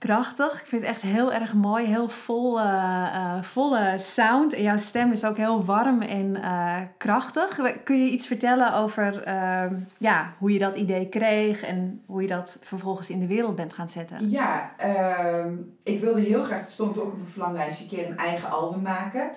[0.06, 0.60] prachtig.
[0.60, 1.86] Ik vind het echt heel erg mooi.
[1.86, 4.52] Heel vol, eh, eh, volle sound.
[4.52, 7.60] En jouw stem is ook heel warm en eh, krachtig.
[7.84, 12.28] Kun je iets vertellen over ehm, ja, hoe je dat idee kreeg en hoe je
[12.28, 14.30] dat vervolgens in de wereld bent gaan zetten?
[14.30, 18.16] Ja, ehm, ik wilde heel graag, het stond ook op een verlanglijstje, een keer een
[18.16, 19.30] eigen album maken.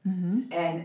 [0.00, 0.38] Mhm.
[0.48, 0.82] En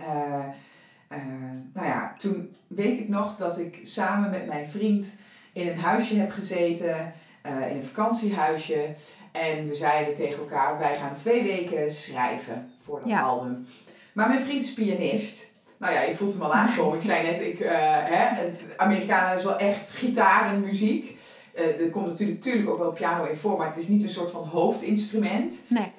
[1.73, 5.15] nou ja, toen weet ik nog dat ik samen met mijn vriend
[5.53, 7.13] in een huisje heb gezeten,
[7.43, 8.95] in een vakantiehuisje.
[9.39, 13.21] En we zeiden tegen elkaar, wij gaan twee weken schrijven voor dat Ja.
[13.21, 13.65] album.
[14.13, 15.45] Maar mijn vriend is pianist.
[15.77, 16.95] Nou ja, je voelt hem al aankomen.
[16.97, 17.71] Ik zei net, ik, eh,
[18.03, 21.17] hè, het Amerikanen is wel echt gitaar en muziek.
[21.53, 24.09] Eh, er komt natuurlijk, natuurlijk ook wel piano in voor, maar het is niet een
[24.09, 25.61] soort van hoofdinstrument.
[25.67, 25.91] Nee.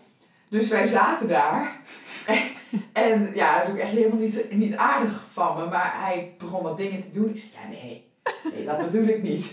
[0.48, 1.80] Dus wij zaten daar.
[2.92, 5.66] en ja, dat is ook echt helemaal niet, niet aardig van me.
[5.66, 7.28] Maar hij begon wat dingen te doen.
[7.28, 8.06] Ik zei, ja nee,
[8.54, 9.52] nee dat bedoel ik niet.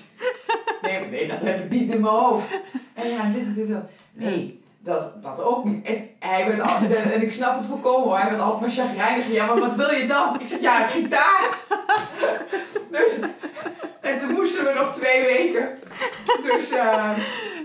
[0.85, 2.59] Nee, nee, dat heb ik niet in mijn hoofd.
[2.93, 3.67] En ja, dit en dit.
[3.67, 3.89] en dat.
[4.13, 5.85] Nee, dat, dat ook niet.
[5.85, 6.75] En, hij werd al,
[7.13, 8.17] en ik snap het volkomen hoor.
[8.17, 9.31] Hij werd altijd maar chagrijnig.
[9.31, 10.39] Ja, maar wat wil je dan?
[10.39, 11.49] Ik zeg, ja, gitaar.
[12.91, 13.15] dus,
[14.01, 15.69] en toen moesten we nog twee weken.
[16.43, 17.09] Dus, eh,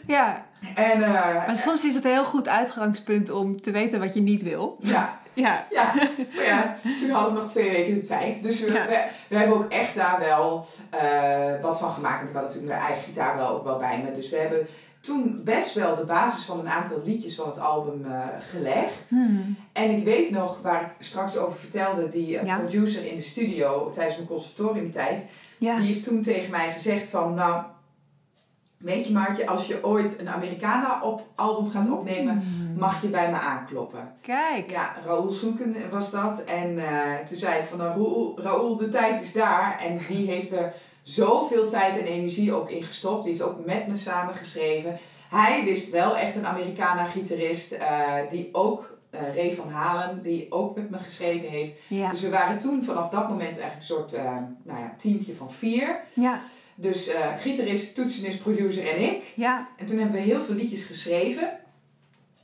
[0.06, 1.02] Ja, en...
[1.02, 4.42] eh, maar soms is het een heel goed uitgangspunt om te weten wat je niet
[4.42, 4.76] wil.
[4.80, 5.92] ja, Ja, Ja,
[6.36, 8.42] maar ja, toen hadden we nog twee weken de tijd.
[8.42, 8.86] Dus we, Ja.
[8.86, 12.16] we, we hebben ook echt daar wel eh, wat van gemaakt.
[12.16, 14.10] Want ik had natuurlijk mijn eigen gitaar wel ook wel bij me.
[14.12, 14.66] Dus we hebben
[15.00, 19.08] toen best wel de basis van een aantal liedjes van het album eh, gelegd.
[19.08, 19.56] Hmm.
[19.72, 22.56] En ik weet nog, waar ik straks over vertelde, die eh, Ja.
[22.58, 25.24] producer in de studio tijdens mijn conservatoriumtijd,
[25.58, 25.76] Ja.
[25.76, 27.62] die heeft toen tegen mij gezegd van, nou,
[28.80, 32.78] weet je Maartje, als je ooit een Americana op album gaat opnemen, Hmm.
[32.78, 34.12] mag je bij me aankloppen.
[34.22, 34.70] Kijk.
[34.70, 36.44] Ja, Raoul Soeken was dat.
[36.44, 39.78] En eh, toen zei ik van, nou, Raoul, Raoul, de tijd is daar.
[39.78, 43.22] En die heeft er zoveel tijd en energie ook in gestopt.
[43.22, 44.96] Die heeft ook met me samengeschreven.
[45.30, 50.76] Hij wist wel echt een Americana-gitarist eh, die ook, eh Ray van Halen, die ook
[50.76, 51.76] met me geschreven heeft.
[51.88, 52.10] Ja.
[52.10, 54.12] Dus we waren toen vanaf dat moment eigenlijk een soort
[54.64, 56.00] nou ja, teampje van vier.
[56.12, 56.40] Ja.
[56.80, 59.32] Dus eh gitarist, toetsenist, producer en ik.
[59.36, 59.68] Ja.
[59.76, 61.50] En toen hebben we heel veel liedjes geschreven.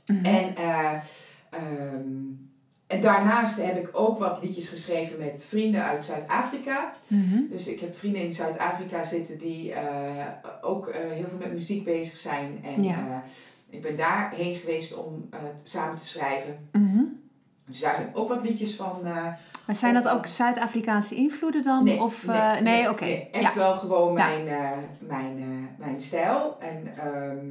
[0.05, 0.25] Mhm.
[0.25, 0.93] En, eh,
[1.49, 2.07] ehm,
[2.87, 6.93] en daarnaast heb ik ook wat liedjes geschreven met vrienden uit Zuid-Afrika.
[7.07, 7.39] Mhm.
[7.49, 10.25] Dus ik heb vrienden in Zuid-Afrika zitten die eh,
[10.61, 12.59] ook heel veel met muziek bezig zijn.
[12.63, 13.23] En Ja.
[13.69, 15.29] ik ben daarheen geweest om
[15.63, 16.69] samen te schrijven.
[16.71, 17.03] Mhm.
[17.67, 18.99] Dus daar zijn ook wat liedjes van.
[19.03, 19.25] eh,
[19.65, 21.83] Maar zijn dat ook Zuid-Afrikaanse invloeden dan?
[21.83, 23.03] nee, of, nee, eh, nee, oké.
[23.03, 23.59] nee, echt Ja.
[23.59, 24.27] wel gewoon Ja.
[24.27, 26.57] mijn, eh, mijn, eh, mijn stijl.
[26.59, 27.45] En, ehm,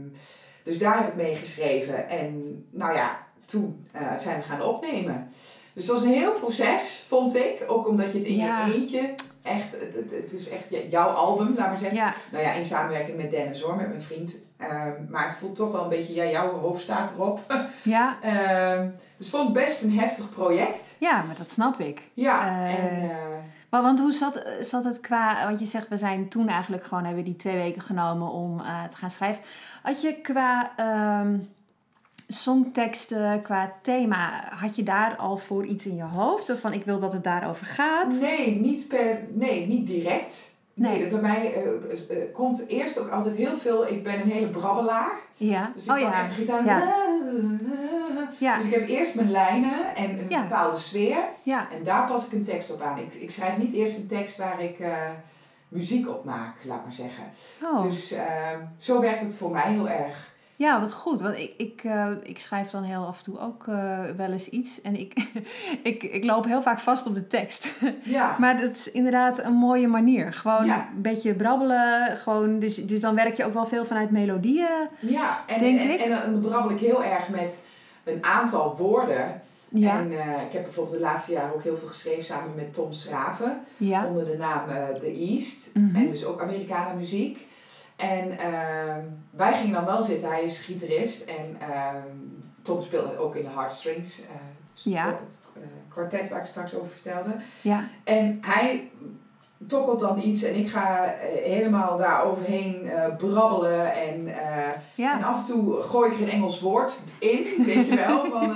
[0.62, 2.08] dus daar heb ik mee geschreven.
[2.08, 5.28] En nou ja, toen eh, zijn we gaan opnemen.
[5.72, 7.64] Dus dat was een heel proces, vond ik.
[7.66, 8.66] Ook omdat je het in Ja.
[8.66, 9.80] je eentje echt...
[9.80, 11.96] Het, het, het is echt jouw album, laat maar zeggen.
[11.98, 12.14] Ja.
[12.32, 14.36] Nou ja, in samenwerking met Dennis hoor, met mijn vriend.
[14.56, 16.14] Ehm, maar het voelt toch wel een beetje...
[16.14, 17.40] Ja, jouw hoofd staat erop.
[17.82, 18.16] Ja.
[18.22, 20.96] Ehm, dus het vond best een heftig project.
[20.98, 22.02] ja, maar dat snap ik.
[22.12, 23.10] Ja, Eh, en...
[23.10, 23.16] eh,
[23.70, 25.46] Maar, want hoe zat, zat het qua...
[25.46, 27.04] Want je zegt, we zijn toen eigenlijk gewoon...
[27.04, 29.42] Hebben we die twee weken genomen om eh, te gaan schrijven.
[29.82, 31.36] Had je qua ehm,
[32.28, 34.30] songteksten, qua thema...
[34.56, 36.50] Had je daar al voor iets in je hoofd?
[36.50, 38.12] Of van, ik wil dat het daarover gaat?
[38.20, 40.54] Nee, niet per, nee, niet direct.
[40.74, 41.08] Nee, Nee.
[41.08, 43.88] bij mij eh, eh, komt eerst ook altijd heel veel.
[43.88, 45.12] Ik ben een hele brabbelaar.
[45.32, 45.72] Ja.
[45.74, 46.20] Dus ik oh pak ja.
[46.20, 46.64] echt gitaar.
[46.64, 46.78] Ja.
[48.38, 48.56] Ja.
[48.56, 50.42] Dus ik heb eerst mijn lijnen en een Ja.
[50.42, 51.18] bepaalde sfeer.
[51.42, 51.66] Ja.
[51.76, 52.98] En daar pas ik een tekst op aan.
[52.98, 54.92] Ik, ik schrijf niet eerst een tekst waar ik eh,
[55.68, 57.24] muziek op maak, laat maar zeggen.
[57.62, 57.82] Oh.
[57.82, 58.24] Dus eh,
[58.78, 60.34] zo werkt het voor mij heel erg.
[60.58, 61.20] Ja, wat goed.
[61.20, 64.48] Want ik, ik, eh, ik schrijf dan heel af en toe ook eh, wel eens
[64.48, 64.80] iets.
[64.80, 65.28] En ik,
[65.82, 67.68] ik, ik loop heel vaak vast op de tekst.
[68.02, 70.32] Ja, Maar dat is inderdaad een mooie manier.
[70.32, 70.88] Gewoon Ja.
[70.94, 72.16] een beetje brabbelen.
[72.16, 74.88] Gewoon, dus, dus dan werk je ook wel veel vanuit melodieën.
[75.00, 75.42] ja.
[75.46, 76.00] En, Denk en, ik.
[76.00, 77.66] en, dan brabbel ik heel erg met
[78.06, 79.40] een aantal woorden.
[79.68, 79.98] Ja.
[79.98, 82.92] En eh, ik heb bijvoorbeeld de laatste jaren ook heel veel geschreven samen met Tom
[82.92, 83.60] Schraven.
[83.76, 84.06] ja.
[84.06, 85.68] Onder de naam eh, The East.
[85.74, 85.96] Mhm.
[85.96, 87.46] En dus ook Americana muziek.
[87.96, 90.28] En ehm, wij gingen dan wel zitten.
[90.28, 91.22] Hij is gitarist.
[91.24, 92.02] En ehm,
[92.62, 94.20] Tom speelde ook in de Heartstrings.
[94.20, 94.26] eh
[94.74, 95.06] dus Ja.
[95.06, 95.40] Het
[95.88, 97.36] kwartet waar ik straks over vertelde.
[97.60, 97.88] ja.
[98.04, 98.90] En hij
[99.66, 100.42] tokkelt dan iets.
[100.42, 103.94] En ik ga eh, helemaal daar overheen eh, brabbelen.
[103.94, 107.46] En, eh, en af en toe gooi ik er een Engels woord in.
[107.64, 108.24] Weet je wel.
[108.30, 108.50] Van...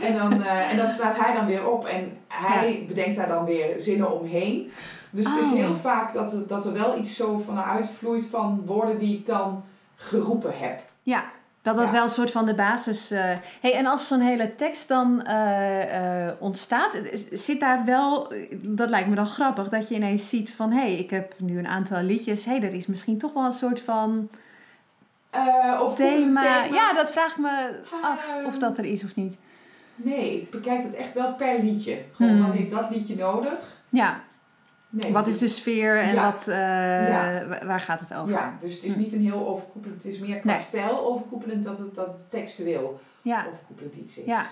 [0.00, 1.84] en, dan, en dat slaat hij dan weer op.
[1.84, 4.70] En hij bedenkt daar dan weer zinnen omheen.
[5.10, 5.52] Dus het is Oh.
[5.54, 9.26] heel vaak dat er, dat er wel iets zo vanuit vloeit van woorden die ik
[9.26, 9.64] dan
[9.96, 10.82] geroepen heb.
[11.02, 11.24] ja.
[11.64, 11.92] Dat dat Ja.
[11.92, 13.10] wel een soort van de basis...
[13.10, 13.24] eh
[13.60, 16.96] hey, en als zo'n hele tekst dan eh, eh, ontstaat...
[17.32, 18.32] Zit daar wel...
[18.52, 19.68] Dat lijkt me dan grappig.
[19.68, 20.72] Dat je ineens ziet van...
[20.72, 22.44] Hé, hey, ik heb nu een aantal liedjes.
[22.44, 24.28] Hé, hey, er is misschien toch wel een soort van...
[25.80, 26.42] Of thema.
[26.42, 26.74] thema.
[26.74, 29.36] Ja, dat vraagt me af Ehm, of dat er is of niet.
[29.96, 31.98] Nee, ik bekijk het echt wel per liedje.
[32.12, 32.42] Gewoon, Hmm.
[32.46, 33.76] wat heeft dat liedje nodig?
[33.88, 34.20] Ja,
[35.02, 36.30] Nee, wat dus- is de sfeer en Ja.
[36.30, 37.42] wat, eh, Ja.
[37.66, 38.32] waar gaat het over?
[38.32, 38.98] Ja, dus het is Hm.
[38.98, 40.02] niet een heel overkoepelend.
[40.02, 40.60] Het is meer qua Nee.
[40.60, 44.24] stijl overkoepelend dat het, dat het textueel Ja, overkoepelend iets is.
[44.26, 44.42] ja.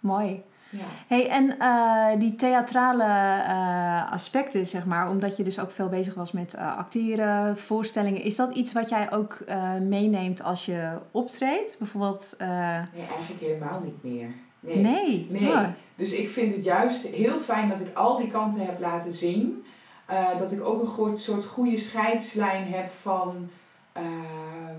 [0.00, 0.42] mooi.
[0.70, 0.84] Ja.
[1.06, 6.14] Hey, en eh, die theatrale eh, aspecten, zeg maar, omdat je dus ook veel bezig
[6.14, 9.38] was met eh, acteren, voorstellingen, is dat iets wat jij ook
[9.82, 11.76] meeneemt als je optreedt?
[11.78, 14.28] Bijvoorbeeld, Nee, eigenlijk helemaal niet meer.
[14.60, 14.76] Nee.
[14.76, 15.26] nee.
[15.30, 15.66] Nee.
[15.94, 19.64] Dus ik vind het juist heel fijn dat ik al die kanten heb laten zien.
[20.06, 23.50] Eh, dat ik ook een goed- soort goede scheidslijn heb van...
[23.92, 24.74] ehm,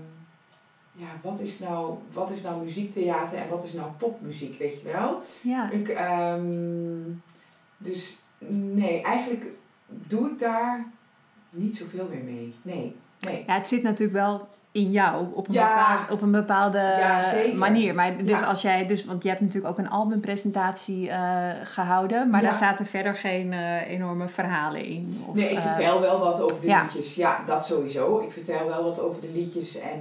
[0.92, 4.92] ja, wat is, nou, wat is nou muziektheater en wat is nou popmuziek, weet je
[4.92, 5.20] wel?
[5.42, 5.70] ja.
[5.70, 7.02] Ik, ehm,
[7.76, 9.44] dus nee, eigenlijk
[9.88, 10.92] doe ik daar
[11.50, 12.54] niet zoveel meer mee.
[12.62, 13.44] Nee, nee.
[13.46, 15.68] ja, het zit natuurlijk wel in jou op een, Ja.
[15.68, 17.22] bepaalde, op een bepaalde Ja,
[17.54, 17.94] manier.
[17.94, 18.46] Maar dus Ja.
[18.46, 22.86] als jij, dus, want je hebt natuurlijk ook een albumpresentatie eh, gehouden, maar daar zaten
[22.86, 25.22] verder geen eh, enorme verhalen in.
[25.26, 27.14] Of, Nee, ik eh, vertel wel wat over de liedjes.
[27.14, 28.18] Ja, dat sowieso.
[28.20, 29.78] Ik vertel wel wat over de liedjes.
[29.78, 30.00] En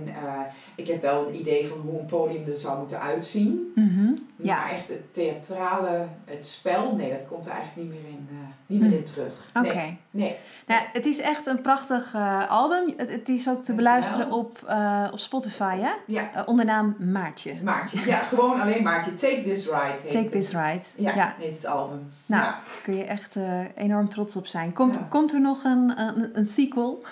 [0.76, 3.72] ik heb wel een idee van hoe een podium er zou moeten uitzien.
[3.76, 4.56] mhm, Ja.
[4.56, 8.28] Maar echt het theatrale, het spel, nee, dat komt er eigenlijk niet meer in,
[8.66, 8.96] niet meer Hm.
[8.96, 9.50] in terug.
[9.56, 9.74] Oké.
[9.74, 10.36] Nee, nee.
[10.68, 12.94] Nou, het is echt een prachtig eh, album.
[12.98, 13.76] Het, het is ook te Dankjewel.
[13.76, 15.92] beluisteren op, eh, op Spotify, hè?
[16.08, 16.30] Ja.
[16.34, 17.56] Eh, onder naam Maartje.
[17.64, 18.06] Maartje.
[18.06, 19.14] Ja, gewoon alleen Maartje.
[19.14, 20.32] Take This Ride heet Take het.
[20.32, 20.82] This Ride.
[20.96, 21.36] Ja, Ja.
[21.40, 22.10] heet het album.
[22.26, 22.60] Nou, Ja.
[22.84, 23.36] kun je echt
[23.76, 24.74] enorm trots op zijn.
[24.74, 25.08] Komt, Ja.
[25.10, 27.04] komt er nog een, een, een sequel?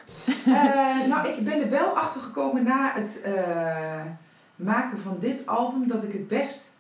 [1.08, 3.22] Nou, ik ben er wel achter gekomen na het
[4.56, 6.74] maken van dit album dat ik het best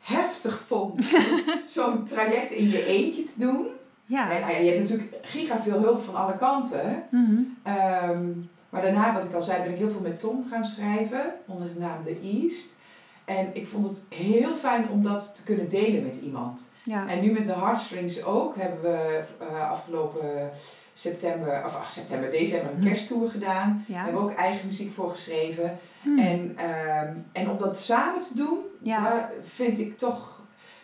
[0.00, 1.04] heftig vond.
[1.66, 3.66] Zo'n traject in je eentje te doen.
[4.10, 4.30] Ja.
[4.30, 7.02] En, je hebt natuurlijk giga veel hulp van alle kanten.
[7.10, 7.40] Mhm.
[7.62, 8.28] Ehm,
[8.68, 11.74] maar daarna, wat ik al zei, ben ik heel veel met Tom gaan schrijven onder
[11.74, 12.74] de naam The East.
[13.24, 16.68] En ik vond het heel fijn om dat te kunnen delen met iemand.
[16.84, 17.08] ja.
[17.08, 20.50] En nu met de Heartstrings ook hebben we eh, afgelopen
[20.92, 22.86] september, of ach, september, december een Hm.
[22.86, 23.84] kersttour gedaan.
[23.88, 24.02] Ja.
[24.02, 25.78] Hebben we ook eigen muziek voor geschreven.
[26.02, 26.18] Hmm.
[26.18, 29.30] En, ehm, en om dat samen te doen, Ja.
[29.40, 30.39] vind ik toch,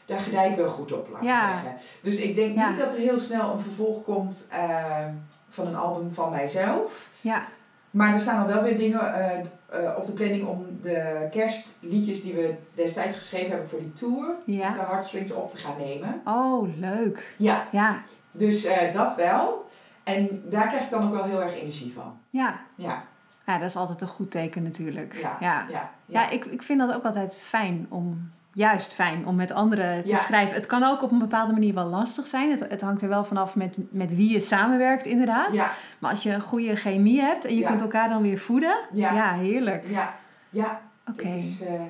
[0.07, 1.49] daar gedij ik wel goed op, laat Ja.
[1.49, 1.89] zeggen.
[2.03, 2.69] Dus ik denk Ja.
[2.69, 5.11] niet dat er heel snel een vervolg komt ehm,
[5.49, 7.09] van een album van mijzelf.
[7.21, 7.43] ja.
[7.91, 9.39] Maar er staan al wel weer dingen eh,
[9.69, 14.35] eh, op de planning om de kerstliedjes die we destijds geschreven hebben voor die tour,
[14.45, 14.73] Ja.
[14.73, 16.21] de Heartstrings op te gaan nemen.
[16.25, 17.35] Oh, leuk.
[17.39, 18.01] Ja, Ja.
[18.31, 19.65] dus eh, dat wel.
[20.05, 22.19] En daar krijg ik dan ook wel heel erg energie van.
[22.31, 22.59] Ja.
[22.75, 23.05] Ja,
[23.47, 25.15] Ja, dat is altijd een goed teken natuurlijk.
[25.21, 25.67] ja, ja.
[25.71, 25.91] ja.
[26.07, 30.09] Ja, ik, ik vind dat ook altijd fijn om, juist fijn om met anderen te
[30.09, 30.17] Ja.
[30.17, 30.55] schrijven.
[30.55, 32.51] Het kan ook op een bepaalde manier wel lastig zijn.
[32.51, 35.55] Het, het hangt er wel vanaf met, met wie je samenwerkt, inderdaad.
[35.55, 37.69] ja, Maar als je een goede chemie hebt en je Ja.
[37.69, 39.13] kunt elkaar dan weer voeden, Ja.
[39.13, 39.85] ja, heerlijk.
[39.89, 40.15] ja,
[40.51, 40.81] ja.
[41.11, 41.23] Oké.
[41.23, 41.81] Dat, is, eh,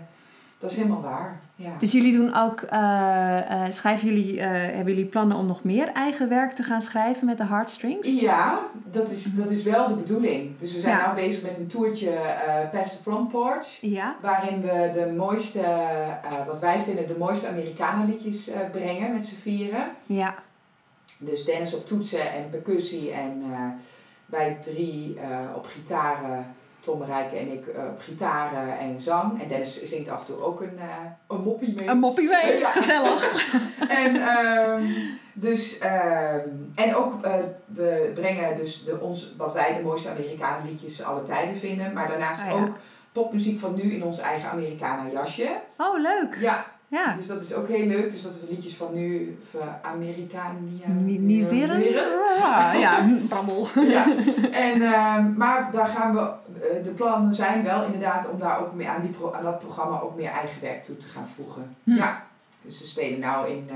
[0.59, 1.41] dat is helemaal waar.
[1.59, 1.71] Ja.
[1.79, 5.89] Dus jullie doen ook, eh, eh, schrijven jullie, eh, hebben jullie plannen om nog meer
[5.93, 8.21] eigen werk te gaan schrijven met de Heartstrings?
[8.21, 10.59] Ja, dat is, dat is wel de bedoeling.
[10.59, 11.09] Dus we zijn Ja.
[11.09, 12.11] nu bezig met een toertje
[12.73, 13.79] Past the Front Porch.
[13.81, 14.17] Ja.
[14.23, 15.61] Waarin we de mooiste,
[16.47, 19.87] wat wij vinden, de mooiste Amerikanenliedjes brengen met z'n vieren.
[20.07, 20.35] Ja.
[21.19, 23.43] Dus Dennis op toetsen en percussie en
[24.27, 25.19] wij drie
[25.55, 26.47] op gitaren.
[26.87, 29.43] Tom Rijke en ik eh, op gitaren en zang.
[29.43, 30.87] En Dennis zingt af en toe ook een, eh,
[31.29, 31.89] een moppie mee.
[31.89, 32.69] Een moppie mee, Ja.
[32.71, 33.25] gezellig.
[33.89, 34.83] En, ehm,
[35.33, 37.33] dus, ehm, en ook, eh,
[37.65, 41.93] we brengen dus de, ons, wat wij de mooiste Amerikanenliedjes alle tijden vinden.
[41.93, 42.53] Maar daarnaast Ah, ja.
[42.53, 42.69] ook
[43.13, 45.61] popmuziek van nu in ons eigen Americana jasje.
[45.79, 46.37] Oh, leuk.
[46.41, 47.13] Ja, Ja.
[47.13, 48.11] dus dat is ook heel leuk.
[48.11, 49.39] Dus dat we liedjes van nu
[51.03, 51.71] Ni- Niseren?
[51.71, 52.25] Amerikaniseren.
[52.47, 53.67] Ja, ja, brammel.
[53.75, 54.07] Ja,
[54.51, 58.75] en, ehm, maar daar gaan we, eh, de plannen zijn wel inderdaad om daar ook
[58.75, 61.77] meer aan, die pro, aan dat programma ook meer eigen werk toe te gaan voegen.
[61.85, 61.95] Hm.
[61.95, 62.23] Ja,
[62.63, 63.75] dus we spelen nou in eh,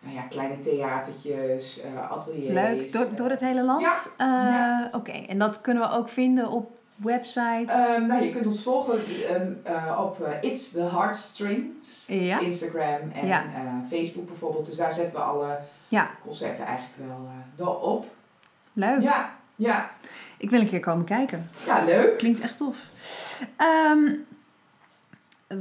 [0.00, 2.52] nou ja, kleine theatertjes, eh ateliers.
[2.52, 3.80] Leuk, door, door het hele land?
[3.82, 3.94] Ja.
[4.16, 4.88] Eh, Ja.
[4.92, 7.64] Oké, en dat kunnen we ook vinden op website?
[7.66, 8.98] Ehm, nou, je kunt ons volgen
[9.34, 12.04] ehm, eh, op eh, It's the Heartstrings.
[12.06, 12.38] ja?
[12.38, 13.42] Instagram en Ja.
[13.54, 14.66] eh, Facebook bijvoorbeeld.
[14.66, 16.10] Dus daar zetten we alle Ja.
[16.22, 18.06] concerten eigenlijk wel, wel op.
[18.72, 19.00] Leuk.
[19.02, 19.90] Ja, ja,
[20.38, 21.50] Ik wil een keer komen kijken.
[21.66, 22.18] ja, leuk.
[22.18, 22.76] Klinkt echt tof.
[23.56, 24.12] Ehm,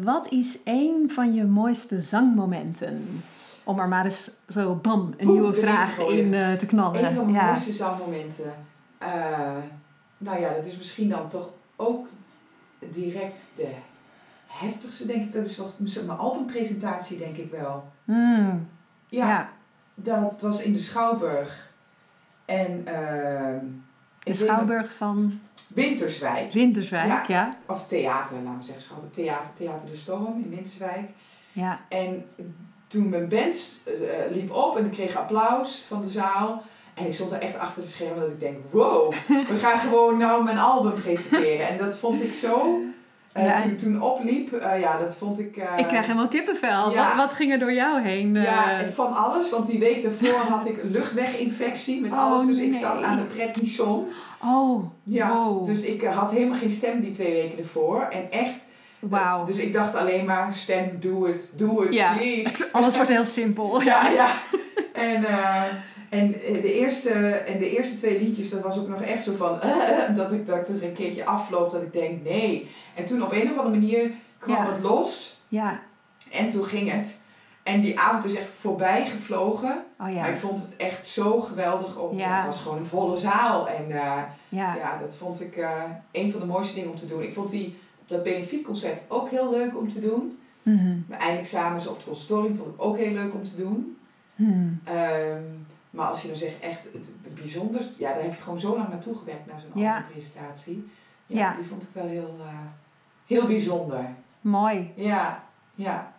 [0.04, 3.24] wat is een van je mooiste zangmomenten?
[3.64, 7.06] Om er maar eens zo bam, een Boem, nieuwe vraag in te knallen.
[7.06, 8.54] Een van mijn mooiste zangmomenten.
[10.18, 12.08] Nou ja, dat is misschien dan toch ook
[12.80, 13.72] direct de
[14.48, 15.32] heftigste, denk ik.
[15.32, 15.72] Dat is wel
[16.06, 17.92] mijn albumpresentatie, denk ik wel.
[18.04, 18.70] Mm,
[19.10, 19.50] Ja, ja.
[19.96, 21.74] dat was in de Schouwburg.
[22.46, 23.66] En ehm
[24.24, 26.54] De Schouwburg van Winterswijk.
[26.54, 27.16] Winterswijk, ja.
[27.16, 27.26] Ja.
[27.28, 27.58] ja.
[27.68, 28.84] Of theater, laten we zeggen.
[28.84, 29.14] Schouwburg.
[29.14, 31.10] Theater, Theater de Storm in Winterswijk.
[31.90, 32.26] En
[32.88, 36.64] toen mijn band eh, liep op en ik kreeg applaus van de zaal.
[36.96, 40.18] En ik stond er echt achter de schermen dat ik denk, wow, we gaan gewoon
[40.18, 41.68] nou mijn album presenteren.
[41.68, 42.80] En dat vond ik zo,
[43.32, 43.62] eh, Ja.
[43.62, 45.58] toen, toen opliep, eh, ja, dat vond ik...
[45.58, 46.92] eh, Ik krijg helemaal kippenvel.
[46.92, 47.08] ja.
[47.08, 48.34] Wat, wat ging er door jou heen?
[48.36, 52.46] Ja, van alles, want die week daarvoor had ik luchtweginfectie met Oh, alles.
[52.46, 54.08] Dus ik zat aan de prednison.
[54.44, 55.66] oh, Ja, wow.
[55.66, 58.02] dus ik had helemaal geen stem die twee weken ervoor.
[58.12, 58.66] En echt,
[59.00, 59.46] Wauw.
[59.46, 62.14] dus ik dacht alleen maar, stem, doe het, doe het, Ja.
[62.14, 62.68] please.
[62.72, 63.82] Alles wordt heel simpel.
[63.82, 64.28] Ja, ja.
[64.94, 65.26] En,
[66.10, 69.62] en, de eerste, en de eerste twee liedjes, dat was ook nog echt zo van...
[69.62, 72.68] eh, eh, dat, ik, dat ik er een keertje afvloog, dat ik denk, nee.
[72.96, 74.72] En toen op een of andere manier kwam Ja.
[74.72, 75.40] het los.
[75.48, 75.80] Ja,
[76.32, 77.18] En toen ging het.
[77.64, 79.72] En die avond is echt voorbij gevlogen.
[79.72, 80.36] Oh Maar ik ja.
[80.36, 81.98] vond het echt zo geweldig.
[82.00, 82.36] Om, Ja.
[82.36, 83.68] Het was gewoon een volle zaal.
[83.70, 84.76] En eh, Ja.
[84.76, 87.22] ja, dat vond ik eh, een van de mooiste dingen om te doen.
[87.24, 90.38] Ik vond die, dat benefietconcert ook heel leuk om te doen.
[90.64, 90.98] Mhm.
[91.08, 93.98] Mijn eindexamens op het conservatorium vond ik ook heel leuk om te doen.
[94.84, 95.42] Ehm,
[95.96, 98.90] maar als je dan zegt echt het bijzonderst, ja, daar heb je gewoon zo lang
[98.90, 99.96] naartoe gewerkt naar zo'n Ja.
[99.96, 100.88] albumpresentatie.
[101.26, 101.54] Ja, Ja.
[101.56, 102.48] die vond ik wel heel, eh,
[103.26, 104.06] heel bijzonder.
[104.42, 104.92] Mooi.
[104.96, 105.44] Ja,
[105.76, 106.14] ja.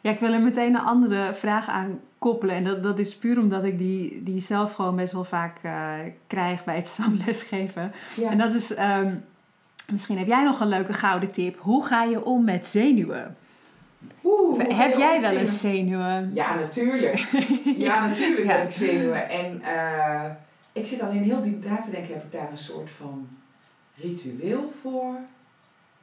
[0.00, 2.54] Ja, ik wil er meteen een andere vraag aan koppelen.
[2.54, 5.92] En dat, dat is puur omdat ik die, die zelf gewoon best wel vaak eh,
[6.26, 7.92] krijg bij het zanglesgeven.
[8.16, 8.30] ja.
[8.30, 9.14] En dat is, ehm,
[9.90, 11.58] misschien heb jij nog een leuke gouden tip.
[11.60, 13.36] Hoe ga je om met zenuwen?
[14.24, 16.30] Oeh, heb jij wel eens zenuwen?
[16.34, 17.18] Ja, natuurlijk.
[17.76, 18.52] Ja, natuurlijk Ja.
[18.52, 19.28] heb ik zenuwen.
[19.28, 20.30] En eh,
[20.72, 23.28] ik zit alleen heel diep na te denken, heb ik daar een soort van
[23.94, 25.14] ritueel voor?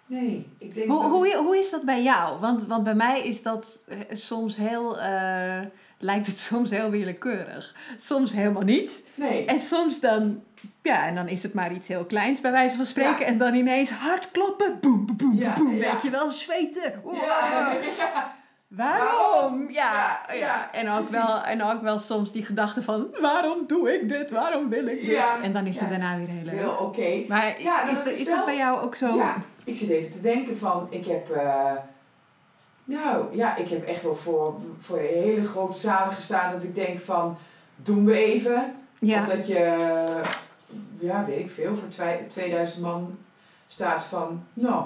[0.05, 1.11] Nee, ik denk Hoe, dat...
[1.11, 2.39] hoe, hoe is dat bij jou?
[2.39, 5.61] Want, want bij mij is dat eh, soms heel, eh,
[5.97, 7.75] lijkt het soms heel willekeurig.
[7.97, 9.03] Soms helemaal niet.
[9.15, 9.45] Nee.
[9.45, 10.43] En soms dan,
[10.81, 13.19] ja, en dan is het maar iets heel kleins bij wijze van spreken.
[13.19, 13.25] Ja.
[13.25, 15.75] En dan ineens hard kloppen, boem, boem, boem, Ja, boem.
[15.75, 15.91] ja.
[15.91, 16.99] Weet je wel, zweten.
[17.03, 17.15] Wow.
[17.25, 18.33] Ja, ja.
[18.67, 19.71] Waarom?
[19.71, 21.11] Ja, Ja, En, ook precies.
[21.15, 24.31] wel, en ook wel soms die gedachte van, waarom doe ik dit?
[24.31, 25.23] Waarom wil ik dit?
[25.43, 26.53] En dan is het daarna weer heel leuk.
[26.59, 27.23] Heel oké.
[27.27, 29.15] Maar is, dat dat, is is wel- dat bij jou ook zo?
[29.15, 31.71] Ja, ik zit even te denken van, ik heb, eh,
[32.85, 36.99] nou ja, ik heb echt wel voor, voor hele grote zalen gestaan dat ik denk
[36.99, 37.37] van,
[37.75, 38.75] doen we even.
[38.99, 39.21] Ja.
[39.21, 39.75] Of dat je,
[40.99, 43.17] ja, weet ik veel, voor twee- 2000 man
[43.67, 44.85] staat van, nou,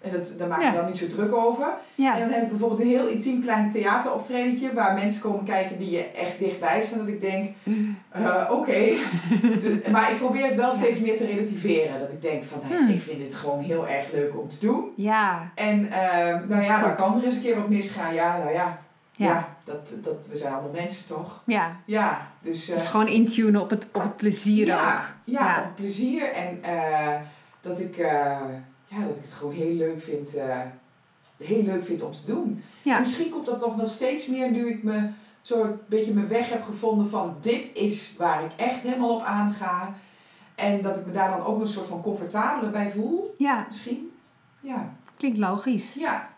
[0.00, 0.72] en dat, daar maak ik Ja.
[0.72, 1.66] dan niet zo druk over.
[1.94, 2.14] ja.
[2.14, 5.90] En dan heb ik bijvoorbeeld een heel intiem klein theateroptredentje waar mensen komen kijken die
[5.90, 6.98] je echt dichtbij staan.
[6.98, 7.54] Dat ik denk,
[8.10, 8.92] eh, oké.
[9.92, 11.98] Maar ik probeer het wel steeds meer te relativeren.
[12.00, 12.88] Dat ik denk van, Hmm.
[12.88, 14.92] ik vind dit gewoon heel erg leuk om te doen.
[14.96, 18.14] Ja, En eh, nou ja, dan kan er eens een keer wat misgaan.
[18.14, 18.78] Ja, nou ja.
[19.12, 21.42] Ja, ja, dat, dat, we zijn allemaal mensen toch?
[21.46, 21.76] ja.
[21.86, 22.68] Ja, dus...
[22.68, 25.00] eh, Het is gewoon intunen op het, op het plezier ja, ook.
[25.24, 26.32] Ja, op het plezier.
[26.32, 27.14] En eh,
[27.60, 28.36] dat, ik, eh,
[28.90, 30.60] ja, dat ik het gewoon heel leuk vind, eh,
[31.36, 32.62] heel leuk vind om te doen.
[32.82, 32.94] Ja.
[32.94, 35.08] En misschien komt dat nog wel steeds meer nu ik me
[35.40, 39.22] zo een beetje mijn weg heb gevonden van dit is waar ik echt helemaal op
[39.22, 39.94] aanga.
[40.54, 44.10] En dat ik me daar dan ook een soort van comfortabeler bij voel, Ja, misschien.
[44.60, 45.94] Ja, klinkt logisch.
[45.94, 46.29] ja,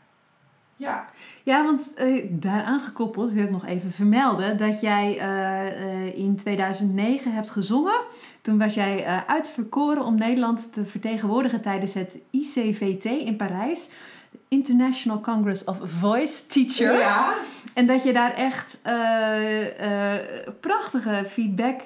[0.83, 1.09] ja.
[1.45, 6.37] Ja, want eh, daaraan gekoppeld wil ik nog even vermelden dat jij eh, eh, in
[6.37, 8.01] 2009 hebt gezongen.
[8.43, 13.89] Toen was jij uitverkoren om Nederland te vertegenwoordigen tijdens het ICVT in Parijs.
[14.49, 17.03] International Congress of Voice Teachers.
[17.03, 17.35] Ja,
[17.75, 18.81] En dat je daar echt
[20.61, 21.81] prachtige feedback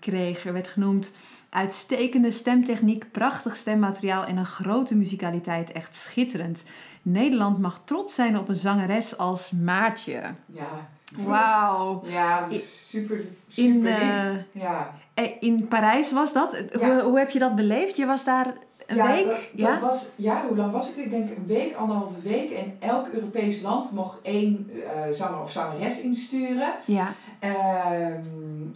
[0.00, 0.44] kreeg.
[0.44, 1.12] Er werd genoemd
[1.50, 5.72] uitstekende stemtechniek, prachtig stemmateriaal en een grote muzikaliteit.
[5.72, 6.62] Echt schitterend.
[7.02, 10.22] Nederland mag trots zijn op een zangeres als Maartje.
[10.46, 10.88] ja.
[11.16, 12.02] Wauw.
[12.06, 12.46] Ja,
[12.84, 14.00] super, In, super lief.
[14.00, 14.94] eh, Ja.
[15.14, 16.62] eh, in Parijs was dat.
[16.78, 16.86] Ja.
[16.92, 17.96] Hoe, hoe heb je dat beleefd?
[17.96, 18.46] Je was daar
[18.86, 19.26] een ja, week?
[19.26, 19.70] Dat, ja?
[19.70, 20.96] dat was, ja, hoe lang was ik?
[20.96, 22.50] Ik denk een week, anderhalve week.
[22.50, 26.72] En elk Europees land mocht één eh, zanger of zangeres insturen.
[26.86, 27.08] ja.
[27.38, 28.20] Ehm,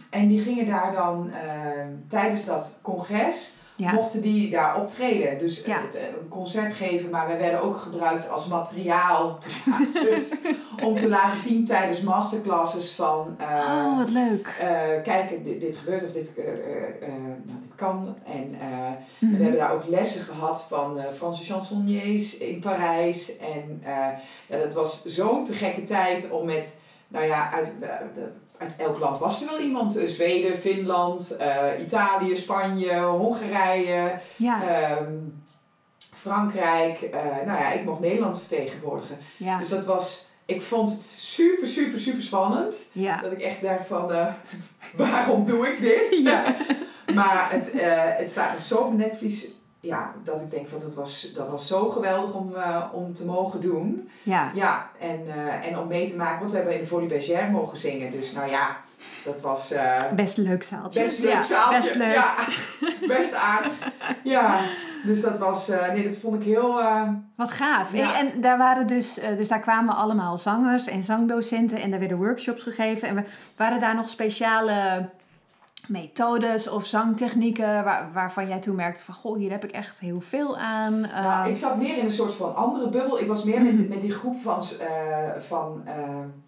[0.09, 3.91] en die gingen daar dan ehm, tijdens dat congres, Ja.
[3.91, 5.37] mochten die daar optreden.
[5.37, 5.81] Dus eh, Ja.
[5.81, 9.37] het, eh, een concert geven, maar wij werden ook gebruikt als materiaal
[10.83, 13.35] om te laten zien tijdens masterclasses van...
[13.37, 14.55] eh, Oh, wat leuk.
[14.59, 14.67] eh,
[15.03, 16.31] kijk, dit, dit gebeurt of dit,
[17.45, 18.15] nou, dit kan.
[18.25, 18.67] En eh,
[19.19, 19.35] Mhm.
[19.37, 23.37] we hebben daar ook lessen gehad van Franse chansonniers in Parijs.
[23.37, 23.81] En
[24.47, 27.73] ja, dat was zo'n te gekke tijd om met, nou ja, uit,
[28.13, 29.95] de- uit elk land was er wel iemand.
[29.97, 35.13] Eh, Zweden, Finland, eh, Italië, Spanje, Hongarije, Ja, ehm,
[36.13, 37.01] Frankrijk.
[37.01, 39.17] eh, nou ja, ik mocht Nederland vertegenwoordigen.
[39.37, 42.85] ja, Dus dat was, ik vond het super, super, super spannend.
[42.91, 43.21] ja.
[43.21, 44.11] Dat ik echt dacht van,
[44.95, 46.19] waarom doe ik dit?
[46.23, 46.55] Ja.
[47.15, 47.69] maar het,
[48.19, 49.45] het staat nog zo op Netflix,
[49.85, 53.25] ja, dat ik denk van, dat was, dat was zo geweldig om, eh, om te
[53.25, 54.09] mogen doen.
[54.23, 54.51] ja.
[54.53, 57.51] Ja, en, eh, en om mee te maken, want we hebben in de Folie Bergère
[57.51, 58.11] mogen zingen.
[58.11, 58.77] Dus nou ja,
[59.23, 61.01] dat was eh, Best leuk zaaltje.
[61.01, 61.77] best leuk Ja, zaaltje.
[61.79, 62.13] Best leuk.
[62.13, 62.33] Ja,
[63.17, 63.71] best aardig.
[64.23, 64.59] Ja,
[65.03, 66.81] dus dat was, nee, dat vond ik heel...
[67.35, 67.93] Wat gaaf.
[67.93, 68.19] Ja.
[68.19, 72.17] En, en daar waren dus, dus daar kwamen allemaal zangers en zangdocenten en daar werden
[72.17, 73.07] workshops gegeven.
[73.07, 73.23] En we,
[73.55, 75.09] waren daar nog speciale
[75.87, 80.21] methodes of zangtechnieken waar, waarvan jij toen merkte van, goh, hier heb ik echt heel
[80.21, 80.99] veel aan.
[80.99, 83.19] Nou, Ehm, ik zat meer in een soort van andere bubbel.
[83.19, 83.87] Ik was meer met, Mhm.
[83.89, 85.95] met die groep van, eh, van eh,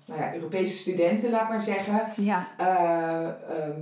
[0.05, 2.01] nou ja, Europese studenten, laat maar zeggen.
[2.15, 3.81] ja, Eh, ehm,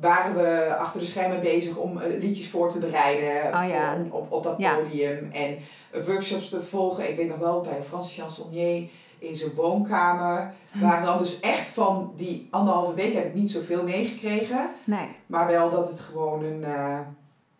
[0.00, 3.96] waren we achter de schermen bezig om eh, liedjes voor te bereiden Oh, ja.
[4.10, 4.74] op, op dat Ja.
[4.74, 5.30] podium.
[5.32, 5.56] En
[5.90, 7.08] eh, workshops te volgen.
[7.10, 8.88] Ik weet nog wel, bij Frans Chansonnier
[9.24, 10.52] in zijn woonkamer.
[10.72, 14.70] Waren dan dus echt van die anderhalve week heb ik niet zoveel meegekregen.
[14.84, 15.08] Nee.
[15.26, 16.64] Maar wel dat het gewoon een...
[16.64, 16.98] eh,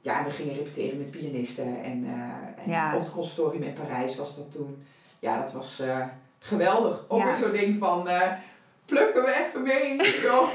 [0.01, 1.83] ja, en we gingen repeteren met pianisten.
[1.83, 2.95] En, eh, en Ja.
[2.95, 4.85] op het conservatorium in Parijs was dat toen.
[5.19, 5.99] Ja, dat was eh,
[6.39, 7.05] geweldig.
[7.09, 7.25] Ook Ja.
[7.25, 8.09] weer zo'n ding van...
[8.85, 10.05] plukken we even mee.
[10.13, 10.43] Zo.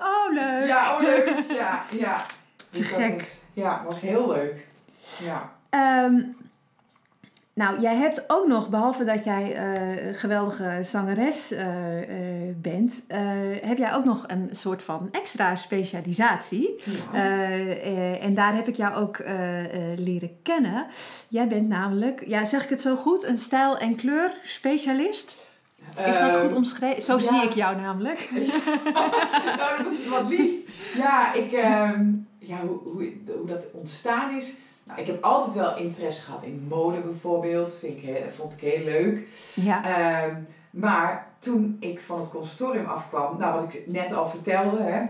[0.00, 0.66] Oh, leuk.
[0.68, 1.44] Ja, oh leuk.
[1.48, 2.24] Ja, ja.
[2.70, 3.14] Dus dat gek.
[3.18, 4.66] was, ja, was heel leuk.
[5.22, 5.52] Ja.
[5.70, 6.22] Ehm,
[7.56, 9.56] nou, jij hebt ook nog, behalve dat jij
[10.08, 13.02] een geweldige zangeres eh, eh, bent,
[13.62, 16.74] heb jij ook nog een soort van extra specialisatie.
[17.12, 17.48] ja.
[18.20, 19.18] En daar heb ik jou ook
[19.96, 20.86] leren kennen.
[21.28, 25.44] Jij bent namelijk, ja, zeg ik het zo goed, een stijl- en kleurspecialist.
[26.06, 27.02] Is dat Ehm, goed omschreven?
[27.02, 27.22] Zo ja.
[27.22, 28.28] zie ik jou namelijk.
[29.56, 30.50] nou, dat is wat lief.
[30.96, 34.54] Ja, ik, ehm, ja hoe, hoe, hoe dat ontstaan is.
[34.86, 37.74] Nou, ik heb altijd wel interesse gehad in mode bijvoorbeeld.
[37.74, 39.28] Vind ik, heel- vond ik heel leuk.
[39.54, 39.84] Ja.
[39.84, 40.34] Ehm,
[40.70, 45.02] maar toen ik van het conservatorium afkwam, nou wat ik net al vertelde, hè,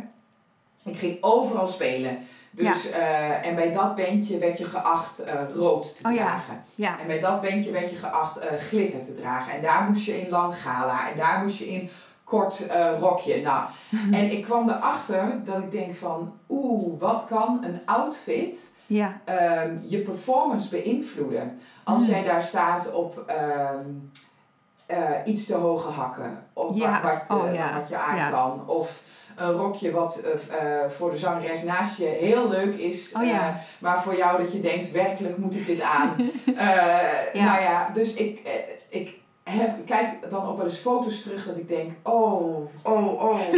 [0.85, 2.19] ik ging overal spelen.
[2.51, 6.61] Dus, eh, en bij dat bandje werd je geacht eh, rood te Oh dragen.
[6.75, 7.01] ja.
[7.01, 9.53] En bij dat bandje werd je geacht eh, glitter te dragen.
[9.53, 11.11] En daar moest je in lang gala.
[11.11, 11.89] En daar moest je in
[12.25, 12.67] kort
[13.01, 13.41] rokje.
[13.43, 13.69] Nou,
[14.21, 16.33] en ik kwam erachter dat ik denk van...
[16.49, 19.17] Oeh, wat kan een outfit Ja.
[19.25, 21.59] ehm, je performance beïnvloeden?
[21.85, 22.11] Als Hmm.
[22.11, 23.85] jij daar staat op ehm,
[24.87, 26.45] eh, iets te hoge hakken.
[26.53, 27.03] Of Ja.
[27.03, 27.75] wat, wat, Oh, eh, ja.
[27.79, 28.31] wat je aan Ja.
[28.31, 28.69] kan.
[28.69, 29.01] Of
[29.37, 33.13] een rokje wat eh, voor de zangeres naast je heel leuk is.
[33.17, 36.15] Oh, maar voor jou dat je denkt, werkelijk moet ik dit aan.
[37.33, 38.41] Nou ja, dus ik
[39.51, 43.41] heb, kijk dan ook wel eens foto's terug dat ik denk, oh, oh, oh.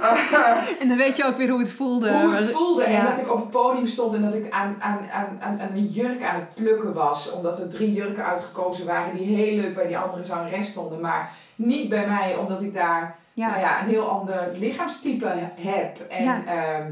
[0.80, 2.20] En dan weet je ook weer hoe het voelde.
[2.20, 2.82] Hoe het voelde.
[2.84, 5.86] En dat ik op het podium stond en dat ik aan, aan, aan, aan, een
[5.86, 7.32] jurk aan het plukken was.
[7.32, 11.00] Omdat er drie jurken uitgekozen waren die heel leuk bij die andere zangeres stonden.
[11.00, 13.48] Maar niet bij mij, omdat ik daar Ja.
[13.48, 15.98] nou ja, een heel ander lichaamstype heb.
[16.08, 16.42] En Ja.
[16.46, 16.90] ehm,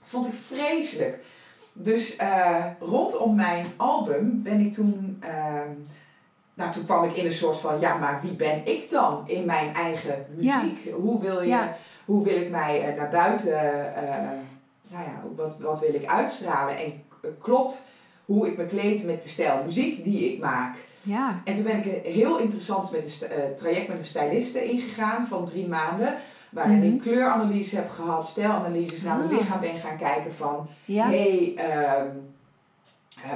[0.00, 1.18] vond ik vreselijk.
[1.72, 5.16] Dus eh, rondom mijn album ben ik toen...
[5.20, 5.70] ehm,
[6.54, 9.44] nou, toen kwam ik in een soort van, ja, maar wie ben ik dan in
[9.44, 10.62] mijn eigen Ja.
[10.62, 10.90] muziek?
[10.94, 11.76] Hoe, wil je, Ja.
[12.04, 13.58] hoe wil ik mij eh, naar buiten,
[13.94, 14.18] eh,
[14.88, 16.76] nou ja, wat, wat wil ik uitstralen?
[16.78, 17.86] En k- klopt
[18.24, 20.76] hoe ik me kleed met de stijl muziek die ik maak?
[21.02, 21.40] Ja.
[21.44, 25.26] En toen ben ik eh, heel interessant met een eh, traject met een styliste ingegaan
[25.26, 26.14] van drie maanden.
[26.50, 26.86] Waarin Mhm.
[26.86, 29.36] ik kleuranalyse heb gehad, stijlanalyses naar mijn Ah.
[29.38, 30.66] lichaam ben gaan kijken van...
[30.84, 31.06] Ja.
[31.06, 32.02] hey, ehm, eh,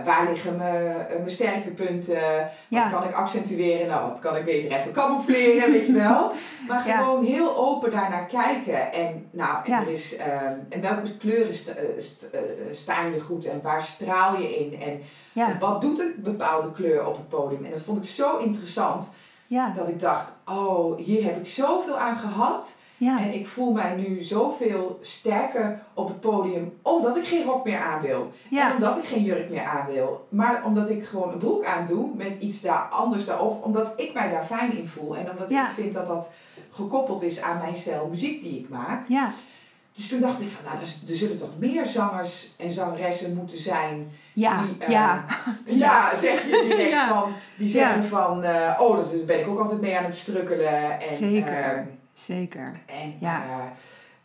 [0.04, 2.14] waar liggen mijn, eh, mijn sterke punten?
[2.38, 2.88] Wat Ja.
[2.90, 3.86] kan ik accentueren?
[3.86, 6.32] Nou, wat kan ik beter even camoufleren, weet je wel?
[6.68, 6.98] Maar Ja.
[6.98, 8.92] gewoon heel open daarnaar kijken.
[8.92, 9.80] En, nou, en, Ja.
[9.80, 14.36] er is, ehm, en welke kleuren eh, st- eh, staan je goed en waar straal
[14.36, 14.80] je in?
[14.80, 15.00] En
[15.58, 17.64] wat doet een bepaalde kleur op het podium?
[17.64, 19.10] En dat vond ik zo interessant
[19.76, 22.74] dat ik dacht, oh, hier heb ik zoveel aan gehad.
[23.00, 23.20] Ja.
[23.20, 27.78] En ik voel mij nu zoveel sterker op het podium omdat ik geen rok meer
[27.80, 28.32] aan wil.
[28.50, 30.26] En omdat ik geen jurk meer aan wil.
[30.28, 33.64] Maar omdat ik gewoon een broek aan doe met iets daar anders daarop.
[33.64, 35.16] Omdat ik mij daar fijn in voel.
[35.16, 35.62] En omdat Ja.
[35.68, 36.30] ik vind dat dat
[36.70, 39.04] gekoppeld is aan mijn stijl muziek die ik maak.
[39.08, 39.30] Ja.
[39.94, 44.10] Dus toen dacht ik van, nou, er, zullen toch meer zangers en zangeressen moeten zijn.
[44.32, 44.62] Ja.
[44.62, 45.24] Die, Ja.
[45.64, 47.08] Ja, zeg je direct Ja.
[47.08, 47.32] van.
[47.56, 51.00] Die zeggen van, eh, oh, daar ben ik ook altijd mee aan het strukkelen.
[51.00, 51.62] En, Zeker.
[51.62, 51.80] eh,
[52.26, 52.80] Zeker.
[52.86, 53.42] en, Ja.
[53.42, 53.56] eh,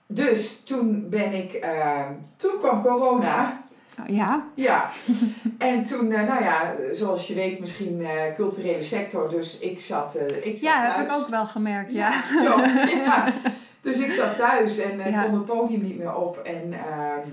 [0.08, 2.02] dus toen ben ik, eh,
[2.36, 3.62] toen kwam corona.
[4.02, 4.46] Oh, Ja.
[4.56, 4.90] Ja.
[5.58, 9.30] en toen, eh, nou ja, zoals je weet, misschien eh, culturele sector.
[9.30, 10.96] Dus ik zat, ik zat Ja, thuis.
[10.96, 11.92] heb ik ook wel gemerkt.
[11.92, 12.24] Ja.
[12.44, 13.34] Ja, ja.
[13.82, 16.38] Dus ik zat thuis en kon het podium niet meer op.
[16.38, 17.28] En ehm,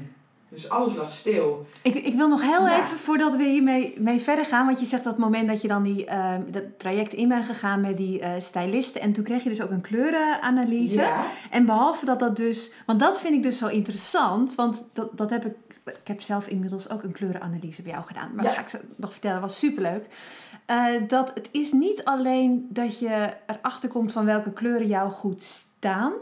[0.50, 1.66] dus alles lag stil.
[1.82, 2.78] Ik, ik wil nog heel Ja.
[2.78, 5.82] even, voordat we hiermee mee verder gaan, want je zegt dat moment dat je dan
[5.82, 9.48] die, ehm, dat traject in bent gegaan met die eh stylisten en toen kreeg je
[9.48, 10.94] dus ook een kleurenanalyse.
[10.94, 11.22] Ja.
[11.50, 15.30] En behalve dat dat dus, want dat vind ik dus zo interessant, want dat, dat
[15.30, 18.50] heb ik, ik heb zelf inmiddels ook een kleurenanalyse bij jou gedaan, maar Ja.
[18.50, 20.04] dat ga ik zo nog vertellen, dat was superleuk.
[20.66, 25.42] Eh, dat het is niet alleen dat je erachter komt van welke kleuren jou goed
[25.42, 26.12] staan,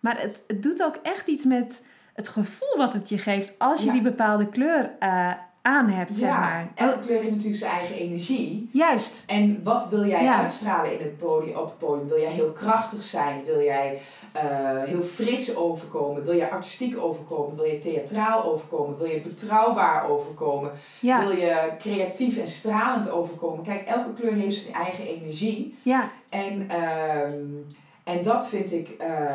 [0.00, 1.84] maar het, het doet ook echt iets met
[2.18, 3.92] het gevoel wat het je geeft als je Ja.
[3.92, 5.30] die bepaalde kleur eh,
[5.62, 6.40] aan hebt, zeg ja.
[6.40, 6.68] maar.
[6.74, 8.68] Elke kleur heeft natuurlijk zijn eigen energie.
[8.72, 9.22] Juist.
[9.26, 10.36] En wat wil jij Ja.
[10.38, 12.08] uitstralen in het podium, op het podium?
[12.08, 13.44] Wil jij heel krachtig zijn?
[13.44, 13.98] Wil jij
[14.32, 14.42] eh,
[14.84, 16.24] heel fris overkomen?
[16.24, 17.56] Wil jij artistiek overkomen?
[17.56, 18.98] Wil je theatraal overkomen?
[18.98, 20.70] Wil je betrouwbaar overkomen?
[21.00, 23.64] Ja, Wil je creatief en stralend overkomen?
[23.64, 25.78] Kijk, elke kleur heeft zijn eigen energie.
[25.82, 27.42] ja, En, ehm,
[28.04, 29.34] en dat vind ik, eh,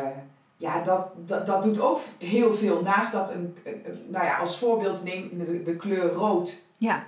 [0.64, 2.82] ja, dat, dat, dat doet ook heel veel.
[2.82, 3.55] Naast dat, een,
[4.07, 6.59] nou ja, als voorbeeld neem de, de kleur rood.
[6.78, 7.03] ja,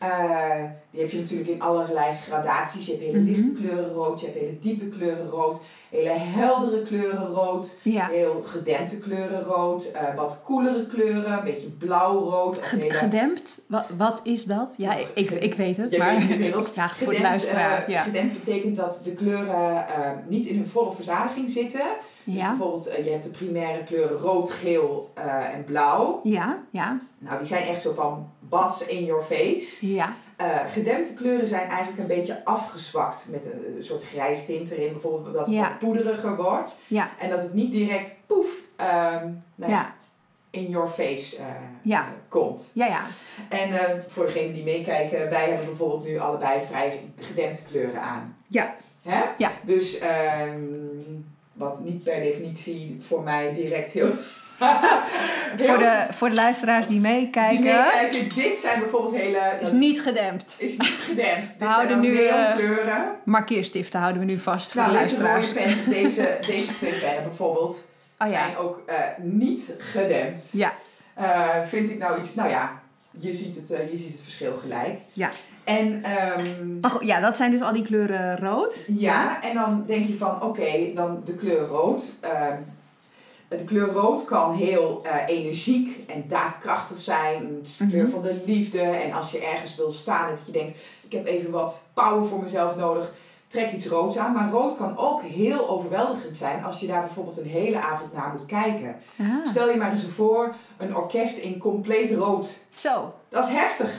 [0.00, 2.86] Eh, die heb je natuurlijk in allerlei gradaties.
[2.86, 3.26] Je hebt hele Mhm.
[3.28, 8.06] lichte kleuren rood, je hebt hele diepe kleuren rood, hele heldere kleuren rood, Ja.
[8.08, 12.60] heel gedempte kleuren rood, eh, wat koelere kleuren, een beetje blauw-rood.
[12.60, 14.74] hele- Gedempt, wat, wat is dat?
[14.76, 16.66] Ja, ik, ik, ik weet het, maar weet het inmiddels.
[16.66, 17.82] ik vraag het voor de Gedempt, luisteraar.
[17.82, 18.02] eh, ja.
[18.02, 19.84] Gedempt betekent dat de kleuren
[20.28, 21.84] niet in hun volle verzadiging zitten.
[22.24, 22.48] Dus Ja.
[22.48, 25.10] bijvoorbeeld, je hebt de primaire kleuren rood, geel
[25.54, 26.20] en blauw.
[26.22, 29.92] ja, ja, Nou, die zijn echt zo van what's in your face.
[29.94, 34.70] ja, Eh, gedempte kleuren zijn eigenlijk een beetje afgezwakt met een, een soort grijs tint
[34.70, 34.92] erin.
[34.92, 35.76] Bijvoorbeeld dat het Ja.
[35.78, 36.76] poederiger wordt.
[36.86, 39.94] ja, En dat het niet direct poef ehm, nou ja,
[40.50, 41.44] in your face eh,
[41.98, 42.70] eh, komt.
[42.74, 43.00] ja, ja.
[43.48, 48.36] En eh, voor degenen die meekijken, wij hebben bijvoorbeeld nu allebei vrij gedempte kleuren aan.
[48.46, 48.74] Ja.
[49.02, 49.22] Hè?
[49.36, 49.50] Ja.
[49.62, 50.60] Dus ehm,
[51.52, 54.10] wat niet per definitie voor mij direct heel...
[55.56, 59.40] Voor de, voor de luisteraars die meekijken, die meekijken, dit zijn bijvoorbeeld hele...
[59.60, 60.54] is niet gedempt.
[60.58, 61.48] is niet gedempt.
[61.58, 63.04] Dit houden zijn nu, eh, kleuren.
[63.24, 65.54] Markeerstiften houden we nu vast voor Nou, de deze luisteraars.
[65.54, 67.84] mooie pen, deze, deze twee pennen bijvoorbeeld,
[68.18, 70.48] Oh ja, zijn ook eh, niet gedempt.
[70.52, 70.72] ja,
[71.14, 72.34] Eh, vind ik nou iets...
[72.34, 72.80] Nou ja,
[73.10, 74.98] je ziet het, je ziet het verschil gelijk.
[75.12, 75.30] Ja.
[75.64, 78.84] En ehm, maar goed, ja, dat zijn dus al die kleuren rood.
[78.86, 82.12] ja, en dan denk je van, oké, dan de kleur rood.
[82.20, 82.54] Ehm,
[83.58, 87.54] de kleur rood kan heel eh, energiek en daadkrachtig zijn.
[87.58, 88.10] Het is de kleur Mhm.
[88.12, 88.80] van de liefde.
[88.80, 92.24] En als je ergens wil staan en dat je denkt, ik heb even wat power
[92.24, 93.10] voor mezelf nodig,
[93.46, 94.32] trek iets roods aan.
[94.32, 98.30] Maar rood kan ook heel overweldigend zijn als je daar bijvoorbeeld een hele avond naar
[98.32, 98.96] moet kijken.
[99.20, 102.58] Ah, Stel je maar eens voor, een orkest in compleet rood.
[102.68, 103.92] zo, Dat is heftig.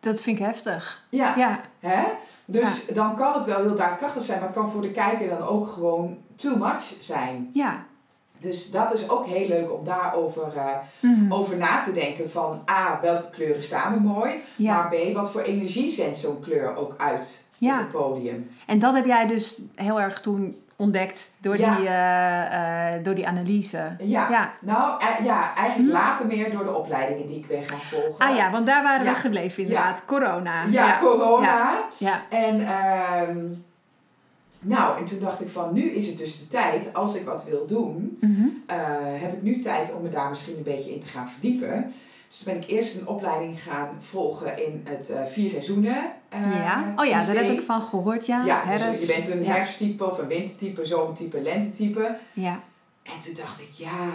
[0.00, 1.02] dat vind ik heftig.
[1.08, 1.36] Ja.
[1.36, 2.02] Ja, Hè?
[2.44, 5.42] Dus dan kan het wel heel daadkrachtig zijn, maar het kan voor de kijker dan
[5.42, 7.50] ook gewoon too much zijn.
[7.52, 7.84] ja.
[8.42, 10.42] Dus dat is ook heel leuk om daarover
[11.00, 11.32] Mhm.
[11.32, 14.74] over na te denken van A, welke kleuren staan er mooi, ja.
[14.76, 18.50] maar B, wat voor energie zendt zo'n kleur ook uit op het podium.
[18.66, 21.76] En dat heb jij dus heel erg toen ontdekt door, Ja.
[21.76, 23.94] die, eh, eh, door die analyse.
[23.98, 24.52] Ja, Ja.
[24.60, 26.04] nou eh, ja, eigenlijk Hm.
[26.04, 28.26] later meer door de opleidingen die ik ben gaan volgen.
[28.26, 29.12] Ah ja, want daar waren Ja.
[29.12, 30.04] we gebleven inderdaad.
[30.04, 30.64] Corona.
[30.70, 31.74] Ja, corona.
[31.98, 32.20] Ja.
[32.28, 33.46] En ehm,
[34.64, 37.44] nou, en toen dacht ik van, nu is het dus de tijd, als ik wat
[37.44, 38.42] wil doen, Mhm.
[38.66, 41.92] eh, heb ik nu tijd om me daar misschien een beetje in te gaan verdiepen.
[42.28, 46.40] Dus toen ben ik eerst een opleiding gaan volgen in het eh, vier seizoenen eh,
[46.54, 46.92] ja.
[46.96, 48.44] Oh ja, daar heb ik van gehoord, ja.
[48.44, 52.16] Ja, dus je bent een herfsttype of een wintertype, zomertype, lentetype.
[52.32, 52.60] Ja.
[53.02, 54.08] En toen dacht ik, ja,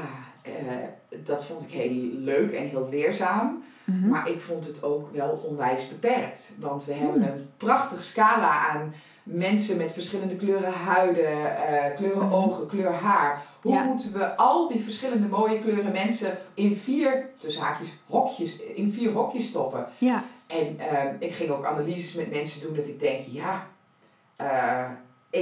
[1.23, 3.63] dat vond ik heel leuk en heel leerzaam.
[3.83, 4.07] Mhm.
[4.07, 6.51] Maar ik vond het ook wel onwijs beperkt.
[6.59, 7.31] Want we hebben Hmm.
[7.31, 8.93] een prachtig scala aan
[9.30, 12.34] mensen met verschillende kleuren huiden, eh, kleuren Mhm.
[12.34, 13.41] ogen, kleur haar.
[13.61, 13.84] Hoe Ja.
[13.84, 19.11] moeten we al die verschillende mooie kleuren mensen in vier, tussen haakjes, hokjes, in vier
[19.11, 19.88] hokjes stoppen?
[19.97, 20.23] ja.
[20.47, 23.67] En ehm, ik ging ook analyses met mensen doen dat ik denk, ja,
[24.36, 24.86] eh,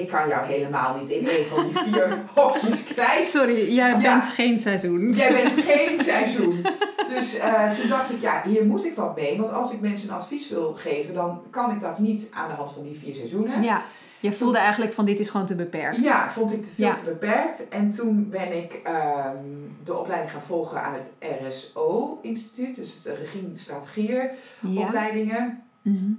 [0.01, 3.25] ik kan jou helemaal niet in een van die vier hokjes kwijt.
[3.27, 4.01] Sorry, jij Ja.
[4.01, 5.13] bent geen seizoen.
[5.13, 6.65] Jij bent geen seizoen.
[7.07, 9.37] Dus eh, toen dacht ik, ja, hier moet ik wat mee.
[9.37, 12.53] Want als ik mensen een advies wil geven, dan kan ik dat niet aan de
[12.55, 13.63] hand van die vier seizoenen.
[13.63, 13.81] Ja.
[14.19, 16.03] Je voelde eigenlijk van dit is gewoon te beperkt.
[16.03, 16.93] Ja, vond ik te veel Ja.
[16.93, 17.67] te beperkt.
[17.69, 19.35] En toen ben ik ehm,
[19.83, 21.13] de opleiding gaan volgen aan het
[21.47, 22.75] RSO-instituut.
[22.75, 24.29] Dus het Regine Strategieën
[24.61, 24.81] Ja.
[24.81, 25.63] opleidingen.
[25.81, 26.11] Mhm.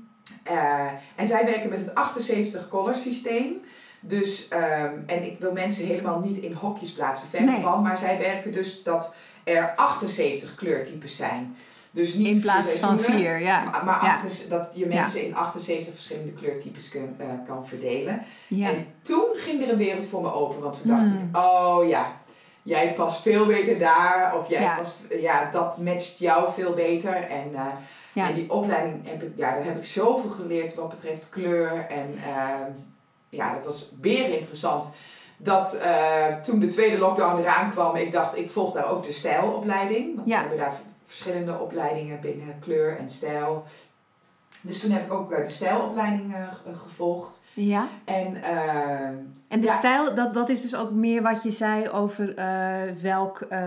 [0.43, 3.61] Eh, en zij werken met het 78 color systeem.
[4.01, 7.61] Dus, ehm, en ik wil mensen helemaal niet in hokjes plaatsen, ver Nee.
[7.61, 7.83] van.
[7.83, 9.15] Maar zij werken dus dat
[9.45, 11.57] er 78 kleurtypes zijn.
[11.91, 13.63] Dus niet In plaats van vier, ja.
[13.65, 14.15] Maar, maar Ja.
[14.15, 18.21] achter- dat je mensen in 78 verschillende kleurtypes kun, eh, kan verdelen.
[18.49, 18.69] Ja.
[18.69, 20.61] En toen ging er een wereld voor me open.
[20.63, 21.29] Want toen dacht Hmm.
[21.33, 22.13] ik, oh ja,
[22.63, 24.37] jij past veel beter daar.
[24.39, 24.77] Of jij Ja.
[24.77, 27.15] past, ja, dat matcht jou veel beter.
[27.15, 27.67] En, eh,
[28.17, 28.29] Ja.
[28.29, 31.87] en die opleiding, heb ik, ja, daar heb ik zoveel geleerd wat betreft kleur.
[31.89, 32.71] En ehm,
[33.29, 34.95] ja, dat was weer interessant.
[35.37, 39.13] Dat eh, toen de tweede lockdown eraan kwam, ik dacht, ik volg daar ook de
[39.13, 40.17] stijlopleiding.
[40.17, 40.35] Want Ja.
[40.35, 43.65] ze hebben daar verschillende opleidingen binnen kleur en stijl.
[44.63, 47.41] Dus toen heb ik ook eh, de stijlopleiding eh, g- gevolgd.
[47.55, 47.89] ja.
[48.05, 48.43] En
[49.49, 49.77] En de Ja.
[49.79, 52.47] stijl, dat, dat is dus ook meer wat je zei over eh,
[53.03, 53.59] welk, eh,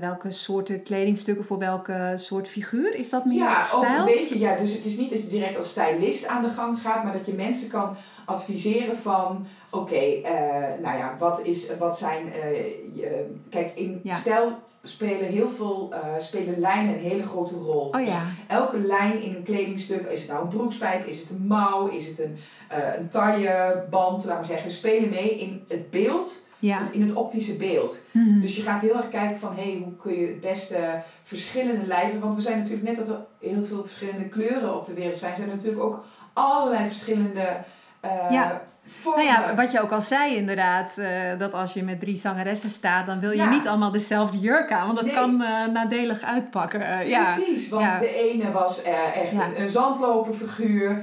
[0.00, 2.94] welke soorten kledingstukken voor welke soort figuur.
[2.94, 3.98] Is dat meer Ja, ook stijl?
[3.98, 4.38] een beetje.
[4.38, 7.12] Ja, dus het is niet dat je direct als stylist aan de gang gaat, maar
[7.12, 12.56] dat je mensen kan adviseren van, oké, eh, nou ja, wat, is, wat zijn, eh,
[12.94, 14.14] je, kijk, in Ja.
[14.14, 17.86] stijl spelen heel veel, eh, spelen lijnen een hele grote rol.
[17.86, 18.12] Oh Dus
[18.46, 22.06] elke lijn in een kledingstuk, is het nou een broekspijp, is het een mouw, is
[22.06, 22.36] het een,
[22.68, 26.78] eh een tailleband, laat maar zeggen, spelen mee in het beeld Ja.
[26.78, 28.02] het, in het optische beeld.
[28.12, 28.40] Mhm.
[28.40, 31.86] Dus je gaat heel erg kijken van, hé, hey, hoe kun je het beste verschillende
[31.86, 32.20] lijven...
[32.20, 35.34] Want we zijn natuurlijk, net dat er heel veel verschillende kleuren op de wereld zijn...
[35.34, 37.56] zijn er natuurlijk ook allerlei verschillende
[38.00, 38.66] eh Ja.
[39.04, 42.70] Nou ja, wat je ook al zei inderdaad, eh, dat als je met drie zangeressen
[42.70, 43.48] staat, dan wil je Ja.
[43.50, 45.14] niet allemaal dezelfde jurk aan, want dat Nee.
[45.14, 46.80] kan eh, nadelig uitpakken.
[47.00, 47.20] Eh, ja.
[47.34, 47.98] Precies, want Ja.
[47.98, 51.02] de ene was echt een, een zandloperfiguur.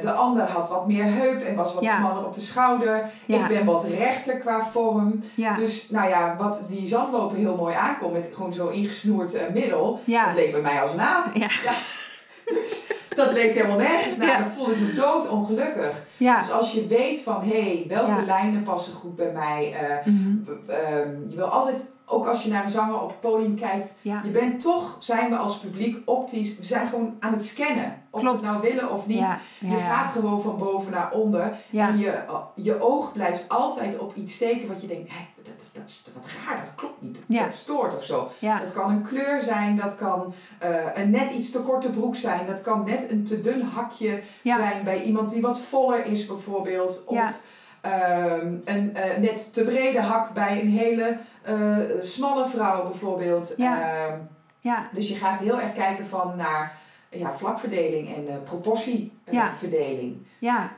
[0.00, 3.04] De ander had wat meer heup en was wat smaller op de schouder.
[3.26, 5.22] Ik ben wat rechter qua vorm.
[5.58, 10.00] Dus nou ja, wat die zandloper heel mooi aankomt met gewoon zo ingesnoerd middel.
[10.06, 11.24] Dat leek bij mij als een aap.
[12.54, 14.26] Dus dat leek helemaal nergens naar.
[14.28, 14.38] Ja.
[14.38, 16.02] Dan voelde ik me dood ongelukkig.
[16.16, 16.36] ja.
[16.38, 18.22] Dus als je weet van, hé, hey, welke Ja.
[18.24, 19.72] lijnen passen goed bij mij.
[19.72, 20.36] eh, Mhm.
[20.66, 24.30] ehm, je wil altijd, ook als je naar een zanger op het podium kijkt, je
[24.32, 28.02] bent toch, zijn we als publiek optisch, we zijn gewoon aan het scannen.
[28.10, 29.26] Of we het nou willen of niet.
[29.60, 31.56] Je gaat gewoon van boven naar onder.
[31.72, 32.18] En je,
[32.54, 36.26] je oog blijft altijd op iets steken wat je denkt, hé, dat, dat is wat
[36.46, 37.14] raar, dat klopt niet.
[37.14, 37.42] Dat, Ja.
[37.42, 38.30] dat stoort of zo.
[38.38, 38.58] Ja.
[38.58, 42.46] Dat kan een kleur zijn, dat kan eh, een net iets te korte broek zijn.
[42.46, 44.56] Dat kan net een te dun hakje Ja.
[44.56, 47.02] zijn bij iemand die wat voller is bijvoorbeeld.
[47.06, 47.40] Of
[47.80, 53.54] ehm, een eh, net te brede hak bij een hele eh, smalle vrouw bijvoorbeeld.
[53.56, 53.80] Ja.
[54.06, 54.18] Ehm,
[54.60, 54.88] Ja.
[54.92, 56.76] dus je gaat heel erg kijken van naar
[57.10, 60.16] ja, vlakverdeling en proportieverdeling.
[60.38, 60.72] Ja.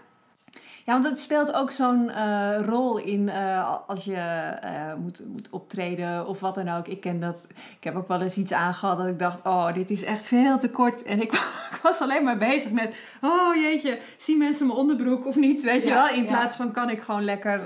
[0.87, 4.17] Ja, want het speelt ook zo'n eh, rol in eh, als je
[4.61, 6.89] eh, moet, moet optreden of wat dan ook.
[6.89, 7.45] Ik ken dat.
[7.49, 10.59] Ik heb ook wel eens iets aangehad dat ik dacht: oh, dit is echt veel
[10.59, 11.03] te kort.
[11.03, 11.33] En ik,
[11.73, 15.63] ik was alleen maar bezig met: oh jeetje, zien mensen mijn onderbroek of niet?
[15.63, 16.09] Weet je wel?
[16.09, 16.29] In ja.
[16.29, 17.61] plaats van kan ik gewoon lekker,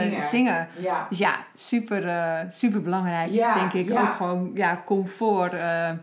[0.00, 0.22] zingen.
[0.22, 0.68] zingen.
[0.76, 1.06] Ja.
[1.08, 2.02] Dus ja, super,
[2.50, 3.30] super belangrijk.
[3.30, 5.54] Ja, denk ik ook gewoon, ja, comfort.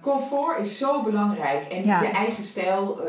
[0.02, 3.02] Comfort is zo belangrijk en je eigen stijl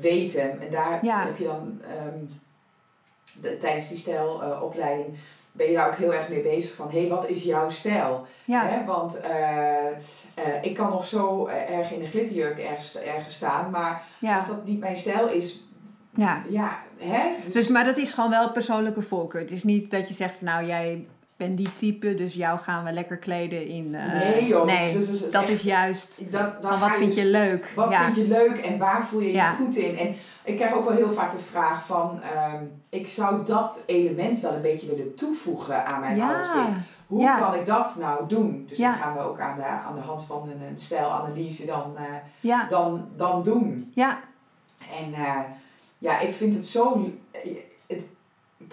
[0.00, 0.60] weten.
[0.60, 2.38] En daar heb je dan ehm,
[3.40, 5.16] de, tijdens die stijlopleiding
[5.52, 8.26] ben je daar ook heel erg mee bezig van, hé, hey, wat is jouw stijl?
[8.44, 8.84] ja, Hè?
[8.84, 9.94] Want eh, eh,
[10.62, 14.46] ik kan nog zo eh, erg in een glitterjurk ergens, ergens staan, maar ja, als
[14.46, 15.64] dat niet mijn stijl is,
[16.14, 16.42] ja.
[16.48, 17.22] ja, hè?
[17.52, 19.40] Dus, maar dat is gewoon wel persoonlijke voorkeur.
[19.40, 21.06] Het is niet dat je zegt van nou, jij
[21.40, 23.94] bent die type, dus jou gaan we lekker kleden in.
[23.94, 27.14] eh, nee joh, nee, dus, dus, dus dat echt- is juist dat, van wat vind
[27.14, 27.72] je leuk.
[27.74, 28.02] Wat ja.
[28.04, 29.50] vind je leuk en waar voel je je Ja.
[29.50, 29.96] goed in?
[29.98, 30.14] En
[30.44, 34.52] ik krijg ook wel heel vaak de vraag van, ehm, ik zou dat element wel
[34.52, 36.34] een beetje willen toevoegen aan mijn ja.
[36.36, 36.78] outfit.
[37.06, 38.64] Hoe kan ik dat nou doen?
[38.68, 41.96] Dus dat gaan we ook aan de, aan de hand van een, een stijlanalyse dan,
[42.42, 43.90] eh, dan, dan doen.
[43.94, 44.18] ja,
[44.98, 45.38] En eh,
[45.98, 47.10] ja, ik vind het zo...
[47.86, 48.08] Het,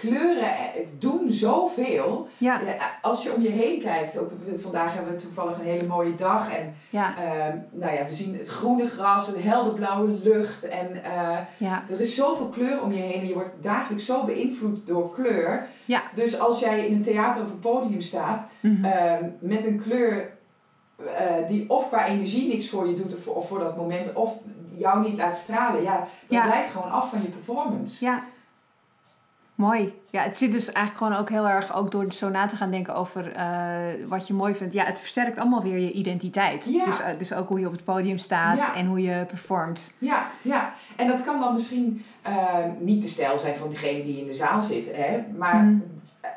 [0.01, 2.27] kleuren eh, doen zoveel.
[2.37, 2.61] ja,
[3.01, 6.51] als je om je heen kijkt, ook, vandaag hebben we toevallig een hele mooie dag.
[6.55, 10.67] En ja, Ehm, nou ja, we zien het groene gras, een helderblauwe lucht.
[10.67, 14.23] En eh, ja, er is zoveel kleur om je heen en je wordt dagelijks zo
[14.23, 15.67] beïnvloed door kleur.
[15.85, 16.01] Ja.
[16.13, 18.85] Dus als jij in een theater op een podium staat Mhm.
[18.85, 20.35] ehm, met een kleur
[21.15, 24.37] eh, die of qua energie niks voor je doet of, of voor dat moment, of
[24.75, 26.47] jou niet laat stralen, ja, dat Ja.
[26.47, 28.05] leidt gewoon af van je performance.
[28.05, 28.23] ja.
[29.57, 29.93] Mooi.
[30.09, 32.71] Ja, het zit dus eigenlijk gewoon ook heel erg, ook door zo na te gaan
[32.71, 33.45] denken over eh,
[34.07, 34.73] wat je mooi vindt.
[34.73, 36.65] Ja, het versterkt allemaal weer je identiteit.
[36.73, 36.83] Ja.
[36.83, 38.75] Dus, eh, dus ook hoe je op het podium staat Ja.
[38.75, 39.93] en hoe je performt.
[39.97, 40.71] Ja, ja.
[40.95, 44.33] En dat kan dan misschien ehm, niet de stijl zijn van diegene die in de
[44.33, 44.95] zaal zit.
[44.95, 45.23] Hè?
[45.37, 45.77] Maar Mhm.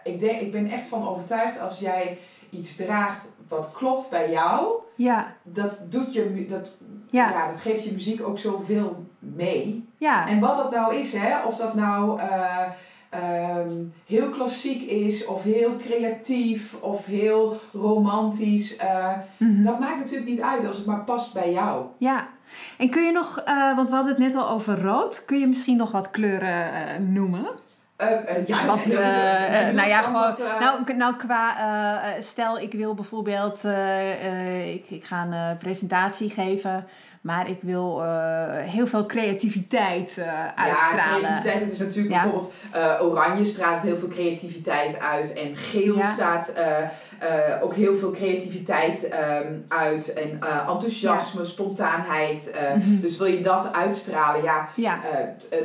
[0.04, 2.18] ik, denk, ik ben echt van overtuigd als jij
[2.50, 6.72] iets draagt wat klopt bij jou, Ja, dat, doet je, dat,
[7.10, 7.30] ja.
[7.30, 9.88] ja, dat geeft je muziek ook zoveel mee.
[9.98, 10.28] ja.
[10.28, 11.42] En wat dat nou is, hè?
[11.44, 12.20] of dat nou
[13.10, 13.70] eh, ehm,
[14.06, 19.62] heel klassiek is, of heel creatief, of heel romantisch, eh, Mhm.
[19.62, 21.84] dat maakt natuurlijk niet uit als het maar past bij jou.
[21.98, 22.28] Ja,
[22.78, 25.46] en kun je nog, eh, want we hadden het net al over rood, kun je
[25.46, 27.46] misschien nog wat kleuren eh, noemen?
[28.46, 28.84] Ja, Wat,
[29.74, 31.54] nou ja, gewoon wat, nou, nou qua,
[32.20, 33.64] stel ik wil bijvoorbeeld,
[34.74, 36.86] ik, ik ga een presentatie geven,
[37.20, 38.08] maar ik wil eh,
[38.58, 41.22] heel veel creativiteit eh, Ja, uitstralen.
[41.22, 42.22] creativiteit, het is natuurlijk Ja.
[42.22, 46.12] bijvoorbeeld eh, oranje straalt heel veel creativiteit uit en geel Ja.
[46.12, 46.54] staat
[47.62, 52.50] ook heel veel creativiteit ehm, uit en enthousiasme, spontaanheid.
[52.50, 53.00] eh, Mhm.
[53.00, 54.98] Dus wil je dat uitstralen, ja, Ja,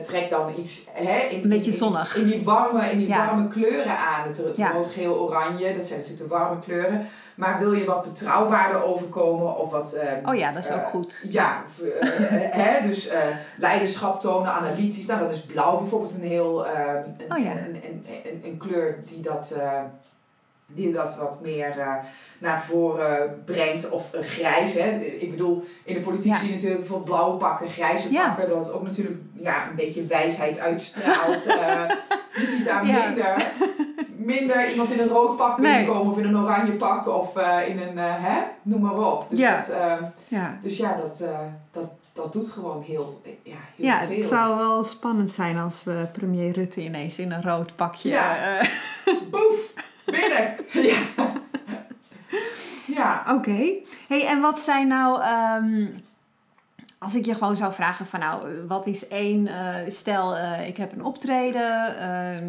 [0.04, 2.16] trek dan iets hè, in, Een beetje zonnig.
[2.16, 3.26] In, die warme, in die Ja.
[3.26, 4.28] warme kleuren aan.
[4.28, 4.72] Het, het Ja.
[4.72, 7.08] rood, geel, oranje, dat zijn natuurlijk de warme kleuren.
[7.36, 9.94] Maar wil je wat betrouwbaarder overkomen of wat...
[9.94, 11.22] ehm, oh ja, dat is ook eh, goed.
[11.30, 11.62] ja,
[12.00, 12.10] eh,
[12.62, 13.20] hè, dus eh,
[13.58, 15.06] leiderschap tonen, analytisch.
[15.06, 16.94] Nou, dan is blauw bijvoorbeeld een heel eh,
[17.28, 17.52] een, Oh ja.
[17.52, 19.80] een, een, een, een kleur die dat, eh,
[20.68, 21.94] die dat wat meer eh,
[22.38, 23.90] naar voren brengt.
[23.90, 24.74] Of eh, grijs.
[24.74, 24.90] Hè.
[25.00, 26.38] Ik bedoel, in de politiek Ja.
[26.38, 28.28] zie je natuurlijk veel blauwe pakken, grijze Ja.
[28.28, 28.50] pakken.
[28.56, 31.46] Dat ook natuurlijk ja, een beetje wijsheid uitstraalt.
[31.56, 33.06] Eh, je ziet daar Ja.
[33.08, 33.52] minder,
[34.18, 35.72] minder iemand in een rood pak Nee.
[35.76, 39.30] binnenkomen of in een oranje pak of eh, in een, eh, hè, noem maar op.
[39.30, 39.56] Dus Ja.
[39.56, 39.94] dat, eh,
[40.28, 40.58] Ja.
[40.62, 41.24] dus ja, dat,
[41.72, 44.18] dat, dat doet gewoon heel, ja, heel Ja, veel.
[44.18, 48.10] het zou wel spannend zijn als we premier Rutte ineens in een rood pakje...
[48.10, 48.62] Ja.
[49.32, 49.74] Boef!
[50.06, 50.56] Binnen!
[50.92, 50.98] ja.
[52.86, 53.24] ja.
[53.36, 53.72] Oké.
[54.08, 55.86] Hey, en wat zijn nou, ehm,
[57.00, 59.50] als ik je gewoon zou vragen van nou, wat is één,
[59.88, 60.36] stel
[60.68, 62.46] ik heb een optreden ehm,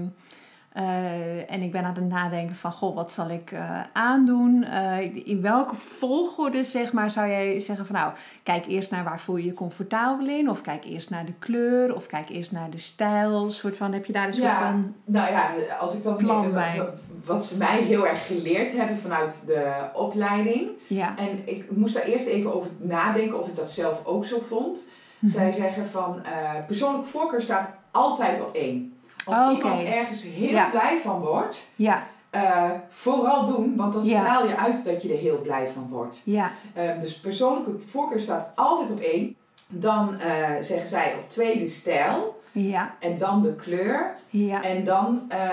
[0.76, 4.64] eh, en ik ben aan het nadenken van goh, wat zal ik eh, aandoen?
[4.64, 8.12] Eh, in welke volgorde zeg maar zou jij zeggen van nou,
[8.42, 10.50] kijk eerst naar waar voel je je comfortabel in?
[10.50, 11.94] Of kijk eerst naar de kleur?
[11.94, 13.50] Of kijk eerst naar de stijl?
[13.50, 14.60] Soort van, heb je daar een soort Ja.
[14.60, 14.94] van...
[15.04, 15.50] Nou ja,
[15.80, 16.82] als ik dan Plan wat- bij.
[17.24, 20.70] wat ze mij heel erg geleerd hebben vanuit de opleiding.
[20.86, 21.16] Ja.
[21.16, 24.84] En ik moest daar eerst even over nadenken of ik dat zelf ook zo vond.
[25.22, 26.20] Zij zeggen van
[26.66, 28.94] persoonlijke voorkeur staat altijd op één.
[29.26, 29.50] Als Oké.
[29.66, 30.68] iemand ergens heel Ja.
[30.70, 35.18] blij van wordt, Ja, eh, vooral doen, want dan straal je uit dat je er
[35.18, 36.20] heel blij van wordt.
[36.24, 39.36] ja, Ehm, dus persoonlijke voorkeur staat altijd op één.
[39.68, 44.14] Dan eh, zeggen zij op twee de stijl ja, en dan de kleur.
[44.30, 44.62] ja.
[44.62, 45.50] En dan eh,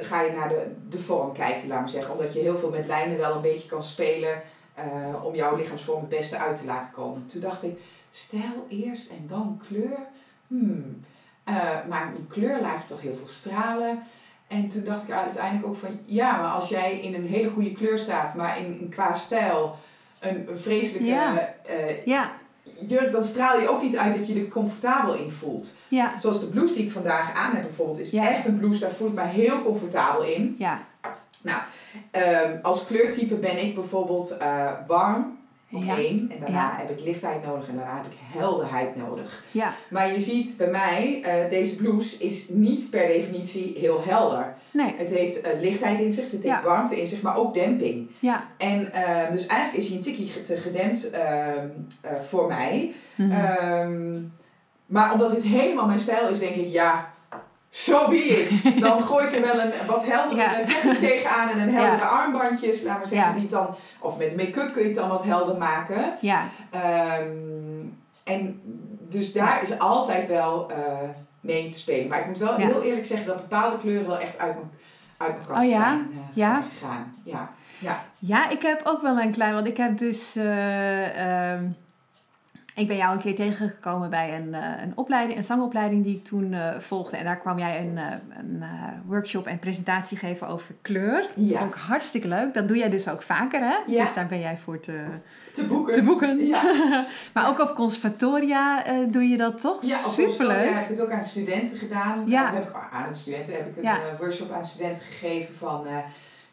[0.00, 2.12] ga je naar de, de vorm kijken, laat maar zeggen.
[2.14, 4.42] Omdat je heel veel met lijnen wel een beetje kan spelen
[5.22, 7.26] om jouw lichaamsvorm het beste uit te laten komen.
[7.26, 7.78] Toen dacht ik,
[8.10, 9.98] stijl eerst en dan kleur.
[10.46, 11.00] Hmm.
[11.44, 11.54] Eh,
[11.88, 13.98] maar een kleur laat je toch heel veel stralen.
[14.48, 17.72] En toen dacht ik uiteindelijk ook van, ja, maar als jij in een hele goede
[17.72, 19.76] kleur staat, maar in, in qua stijl
[20.20, 21.54] een, een vreselijke Ja.
[21.66, 22.30] eh, Ja,
[22.86, 25.74] jurk, dan straal je ook niet uit dat je er comfortabel in voelt.
[25.88, 28.90] ja, Zoals de blouse die ik vandaag aan heb bijvoorbeeld, is echt een blouse, daar
[28.90, 30.54] voel ik me heel comfortabel in.
[30.58, 30.82] ja.
[32.10, 35.38] Ehm, als kleurtype ben ik bijvoorbeeld eh, warm
[35.74, 35.96] op Ja.
[35.96, 36.30] één.
[36.32, 36.76] En daarna Ja.
[36.78, 39.42] heb ik lichtheid nodig en daarna heb ik helderheid nodig.
[39.50, 44.54] Ja, Maar je ziet bij mij, eh, deze blouse is niet per definitie heel helder.
[44.70, 48.10] nee, Het heeft eh, lichtheid in zich, het heeft warmte in zich, maar ook demping.
[48.18, 48.44] ja.
[48.58, 51.66] En eh, dus eigenlijk is hij een tikje te gedempt ehm,
[52.02, 52.92] eh, voor mij.
[53.16, 53.30] Mhm.
[53.30, 54.20] Ehm,
[54.86, 57.12] maar omdat dit helemaal mijn stijl is, denk ik, ja,
[57.76, 58.80] so be it.
[58.80, 60.48] Dan gooi ik er wel een wat heldere Ja.
[60.52, 63.38] ketting tegenaan en een heldere armbandjes, laat maar zeggen, Ja.
[63.38, 66.14] die dan, of met make-up kun je het dan wat helder maken.
[66.20, 67.26] ja, Ehm,
[68.24, 68.60] en
[69.08, 70.76] dus daar is altijd wel eh,
[71.40, 72.08] mee te spelen.
[72.08, 72.66] Maar ik moet wel Ja.
[72.66, 74.70] heel eerlijk zeggen dat bepaalde kleuren wel echt uit mijn,
[75.16, 75.78] uit mijn kast Oh ja?
[75.78, 76.62] zijn, eh, Ja?
[76.78, 77.14] gegaan.
[77.24, 77.50] Ja.
[77.78, 78.04] Ja.
[78.18, 81.64] ja, ik heb ook wel een klein, want ik heb dus, eh, ehm,
[82.74, 86.24] ik ben jou een keer tegengekomen bij een, eh, een opleiding, een zangopleiding die ik
[86.24, 87.16] toen eh, volgde.
[87.16, 88.04] En daar kwam jij een, eh,
[88.38, 88.62] een
[89.06, 91.28] workshop en presentatie geven over kleur.
[91.34, 91.58] Ja.
[91.58, 92.54] Vond ik hartstikke leuk.
[92.54, 93.76] Dat doe jij dus ook vaker, hè?
[93.86, 94.02] Ja.
[94.04, 95.04] Dus daar ben jij voor te,
[95.52, 95.94] Te boeken.
[95.94, 96.46] te boeken.
[96.46, 96.62] Ja.
[97.34, 99.78] maar ook op conservatoria doe je dat toch?
[99.82, 100.70] Ja, Superleuk.
[100.70, 102.22] Heb ik het ook aan studenten gedaan.
[102.26, 102.52] Ja.
[102.52, 103.98] Heb ik, aan de studenten heb ik een Ja.
[104.18, 105.86] workshop aan studenten gegeven van...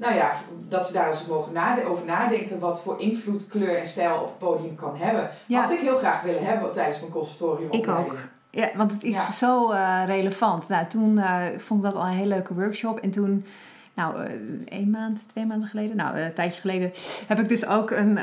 [0.02, 0.32] nou ja,
[0.68, 4.26] dat ze daar eens mogen nade over nadenken wat voor invloed kleur en stijl op
[4.26, 5.30] het podium kan hebben.
[5.45, 5.62] Ja.
[5.62, 8.12] Had ik heel graag willen hebben tijdens mijn conservatoriumopleiding.
[8.14, 9.32] Ik Ja, want het is Ja.
[9.32, 10.68] zo eh, relevant.
[10.70, 12.99] Nou, toen eh, vond ik dat al een hele leuke workshop.
[12.99, 13.45] En toen,
[13.93, 14.32] nou, eh
[14.66, 16.91] één maand, twee maanden geleden, nou, een tijdje geleden,
[17.28, 18.18] heb ik dus ook een,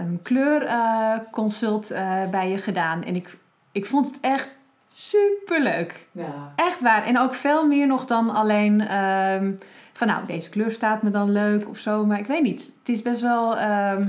[0.00, 1.92] een kleurconsult
[2.30, 3.04] bij je gedaan.
[3.04, 3.36] En ik,
[3.72, 4.58] ik vond het echt
[4.92, 6.06] superleuk.
[6.12, 7.04] Nou, Echt waar.
[7.06, 9.52] En ook veel meer nog dan alleen ehm,
[9.96, 12.04] van, nou, deze kleur staat me dan leuk of zo.
[12.06, 12.60] Maar ik weet niet.
[12.78, 13.56] Het is best wel.
[13.56, 14.08] ehm,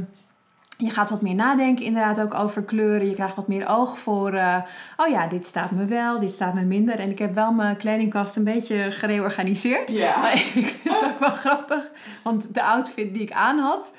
[0.78, 3.08] je gaat wat meer nadenken, inderdaad, ook over kleuren.
[3.10, 4.34] Je krijgt wat meer oog voor.
[4.34, 4.58] eh,
[4.98, 7.00] oh ja, dit staat me wel, dit staat me minder.
[7.00, 9.92] En ik heb wel mijn kledingkast een beetje gereorganiseerd.
[9.92, 10.18] ja.
[10.22, 10.42] Maar ik
[10.82, 11.90] vind het ook wel grappig.
[12.24, 13.92] Want de outfit die ik aan had.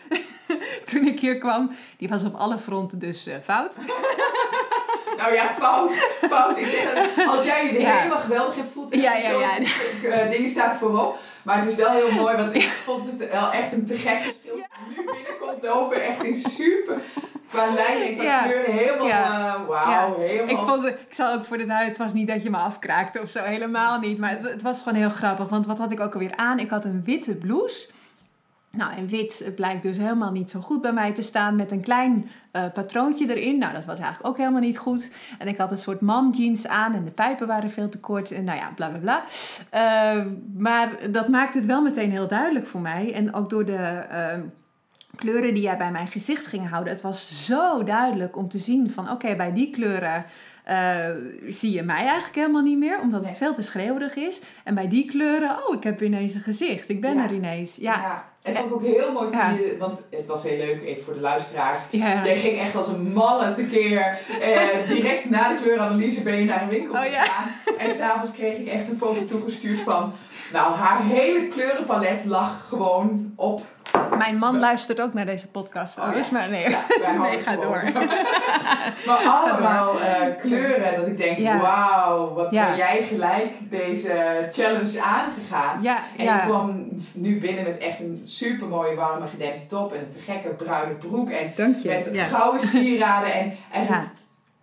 [0.90, 3.78] toen ik hier kwam, die was op alle fronten dus eh, fout.
[5.16, 5.92] Nou ja, fout.
[6.30, 6.56] Fout.
[6.56, 7.90] Ik zeg, als jij je Ja.
[7.96, 9.58] helemaal geweldig voelt, en Ja, ja, zo, ja.
[10.10, 11.18] eh, dingen staat voorop.
[11.46, 14.18] Maar het is wel heel mooi, want ik vond het wel echt een te gek
[14.20, 14.56] verschil.
[14.56, 16.96] Nu binnenkomt lopen, echt in super,
[17.48, 18.42] qua lijn en qua Ja.
[18.42, 19.54] kleuren, helemaal, Ja.
[19.54, 20.12] eh, wauw, Ja.
[20.18, 20.54] helemaal.
[20.62, 23.20] Ik, vond, ik zal ook voor de duid, het was niet dat je me afkraakte
[23.20, 24.18] of zo, helemaal niet.
[24.18, 26.58] Maar het, het was gewoon heel grappig, want wat had ik ook alweer aan?
[26.58, 27.86] Ik had een witte blouse.
[28.76, 31.80] Nou, en wit blijkt dus helemaal niet zo goed bij mij te staan met een
[31.80, 33.58] klein eh, patroontje erin.
[33.58, 35.10] Nou, dat was eigenlijk ook helemaal niet goed.
[35.38, 38.30] En ik had een soort man jeans aan en de pijpen waren veel te kort
[38.30, 39.24] en nou ja, bla bla bla.
[39.70, 40.24] Eh,
[40.56, 43.12] maar dat maakte het wel meteen heel duidelijk voor mij.
[43.14, 44.38] En ook door de eh,
[45.16, 46.92] kleuren die jij bij mijn gezicht ging houden.
[46.92, 50.24] Het was zo duidelijk om te zien van oké, bij die kleuren
[50.66, 51.08] eh,
[51.48, 53.00] zie je mij eigenlijk helemaal niet meer.
[53.00, 54.40] Omdat het veel te schreeuwerig is.
[54.64, 56.88] En bij die kleuren, oh, ik heb ineens een gezicht.
[56.88, 57.24] Ik ben Ja.
[57.24, 57.76] er ineens.
[57.76, 58.24] Ja, Ja.
[58.42, 59.50] En vond ik ook heel mooi toen Ja.
[59.50, 61.86] je, want het was heel leuk, even voor de luisteraars.
[61.90, 62.24] ja.
[62.24, 64.18] Jij ging echt als een malle tekeer.
[64.40, 67.22] Eh, direct na de kleuranalyse ben je naar een winkel Oh, ja.
[67.22, 67.48] gegaan.
[67.78, 70.12] En s'avonds kreeg ik echt een foto toegestuurd van...
[70.52, 73.64] Nou, haar hele kleurenpalet lag gewoon op.
[74.18, 75.98] Mijn man luistert ook naar deze podcast.
[75.98, 76.22] Oh, ja.
[76.32, 76.70] maar nee.
[76.70, 76.84] Ja,
[77.22, 77.82] nee, ga door.
[79.06, 81.58] maar allemaal eh, kleuren dat ik denk, Ja.
[81.58, 85.86] wauw, wat ben jij gelijk deze challenge aangegaan.
[86.16, 90.08] En ik kwam nu binnen met echt een super mooie warme gedempte top en een
[90.08, 91.88] te gekke bruine broek en Dank je.
[91.88, 94.10] met gouden sieraden en, en,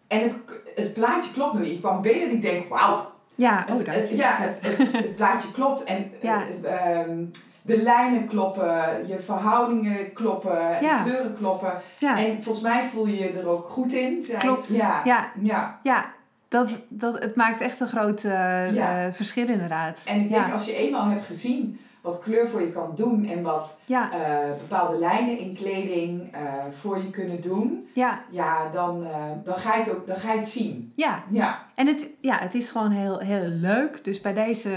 [0.08, 0.38] en het,
[0.76, 1.66] het plaatje klopt nu.
[1.66, 4.60] Ik kwam binnen en ik denk, wauw, Ja, het, oh, het- ja, het,
[4.92, 6.42] het, plaatje klopt en Ja.
[6.64, 7.26] eh, ehm,
[7.66, 11.04] de lijnen kloppen, je verhoudingen kloppen, Ja.
[11.04, 11.74] de kleuren kloppen.
[12.00, 12.18] ja.
[12.18, 14.22] En volgens mij voel je je er ook goed in.
[14.22, 14.76] Zij- Klopt.
[14.76, 15.02] Ja.
[15.04, 15.80] Ja, ja.
[15.84, 16.06] ja.
[16.48, 18.68] Dat, dat, het maakt echt een groot eh,
[19.12, 20.02] verschil inderdaad.
[20.06, 23.42] En ik denk als je eenmaal hebt gezien wat kleur voor je kan doen en
[23.42, 29.04] wat Ja, eh, bepaalde lijnen in kleding eh, voor je kunnen doen, ja, ja, dan,
[29.04, 30.94] eh, dan, ga je het ook, dan ga je het zien.
[30.96, 31.24] ja.
[31.30, 34.04] Ja, En het, ja, het is gewoon heel, heel leuk.
[34.04, 34.70] Dus bij deze,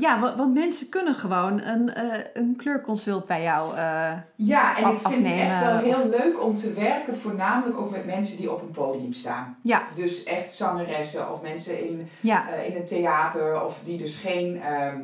[0.00, 1.90] ja, want, want mensen kunnen gewoon een,
[2.32, 3.76] een kleurconsult bij jou.
[4.34, 8.06] ja en ik vind het echt wel heel leuk om te werken, voornamelijk ook met
[8.06, 9.56] mensen die op een podium staan.
[9.62, 14.62] ja, Dus echt zangeressen of mensen in, ja, in een theater of die dus geen
[14.62, 15.00] ehm,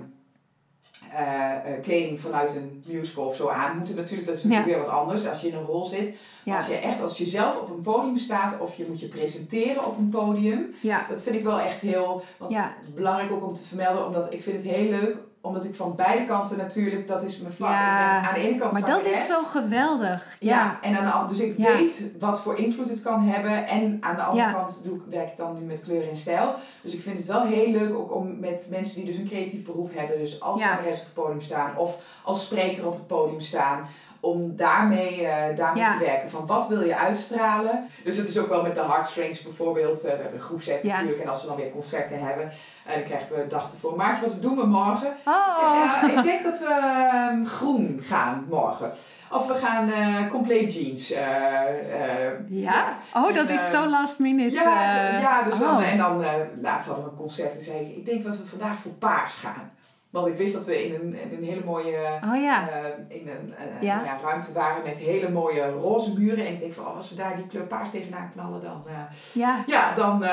[1.15, 3.97] eh, eh, kleding vanuit een musical of zo aan moeten.
[3.97, 6.15] Natuurlijk, dat is natuurlijk weer wat anders als je in een rol zit.
[6.45, 9.09] ja, Als je echt als je zelf op een podium staat of je moet je
[9.09, 10.75] presenteren op een podium.
[10.81, 12.57] ja, Dat vind ik wel echt heel want
[12.95, 14.07] belangrijk ook om te vermelden.
[14.07, 15.17] Omdat ik vind het heel leuk.
[15.45, 17.69] Omdat ik van beide kanten natuurlijk, dat is mijn vak.
[17.71, 20.37] Ja, ben aan de ene kant Maar dat is zo geweldig.
[20.41, 21.73] Ja, Ja, en aan de, dus ik Ja.
[21.73, 23.67] weet wat voor invloed het kan hebben.
[23.67, 26.55] En aan de andere kant doe ik, werk ik dan nu met kleur en stijl.
[26.83, 29.65] Dus ik vind het wel heel leuk ook om met mensen die dus een creatief
[29.65, 30.19] beroep hebben.
[30.19, 33.87] Dus als zangeres op het podium staan of als spreker op het podium staan.
[34.25, 35.99] Om daarmee, eh, daarmee Ja.
[35.99, 36.31] te werken.
[36.31, 37.89] Van wat wil je uitstralen?
[38.05, 39.99] Dus het is ook wel met de Heartstrings bijvoorbeeld.
[39.99, 40.93] eh, we hebben een groepsapp Ja.
[40.95, 41.21] natuurlijk.
[41.23, 42.45] En als we dan weer concerten hebben.
[42.85, 43.97] En dan krijgen we dag ervoor.
[43.97, 45.07] Maartje, wat doen we morgen?
[45.07, 48.91] Ik zeg, Oh, ja, ik denk dat we ehm, groen gaan morgen.
[49.31, 51.11] Of we gaan eh compleet jeans.
[51.13, 52.97] eh, eh, ja.
[53.15, 54.55] Oh, dat is eh, zo last minute.
[54.55, 55.91] Ja, eh, ja dus dan, oh.
[55.93, 58.47] en dan eh, laatst hadden we een concert en zei ik, ik denk dat we
[58.47, 59.73] vandaag voor paars gaan.
[60.15, 63.29] Want ik wist dat we in een, in een hele mooie Oh ja, eh, in
[63.29, 64.05] een eh, Ja.
[64.05, 66.47] ja, ruimte waren met hele mooie roze muren.
[66.47, 68.83] En ik denk van, oh, als we daar die kleur paars tegenaan knallen, dan...
[68.87, 69.63] eh, ja.
[69.67, 70.25] ja, dan...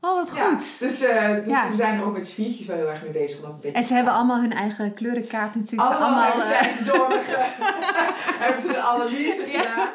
[0.00, 0.48] eh, Oh, wat ja.
[0.48, 0.78] goed.
[0.78, 1.68] Dus, eh, dus Ja.
[1.68, 3.36] we zijn er ook met z'n viertjes wel heel erg mee bezig.
[3.36, 5.90] Omdat het een beetje En ze hebben allemaal hun eigen kleurenkaart natuurlijk.
[5.90, 7.08] Allemaal, allemaal hebben, eh, zijn ze door,
[8.44, 9.88] hebben ze de analyse gedaan.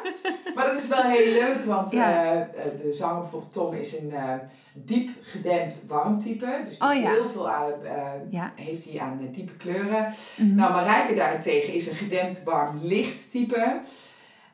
[0.54, 2.46] Maar dat is wel heel leuk, want eh, eh,
[2.82, 4.32] de zanger bijvoorbeeld Tom is een eh,
[4.72, 6.60] diep gedempt warm type.
[6.68, 10.12] Dus Oh, heel veel aan, eh, heeft hij aan eh, diepe kleuren.
[10.36, 10.54] mhm.
[10.54, 13.78] Nou, Marijke daarentegen is een gedempt warm licht type.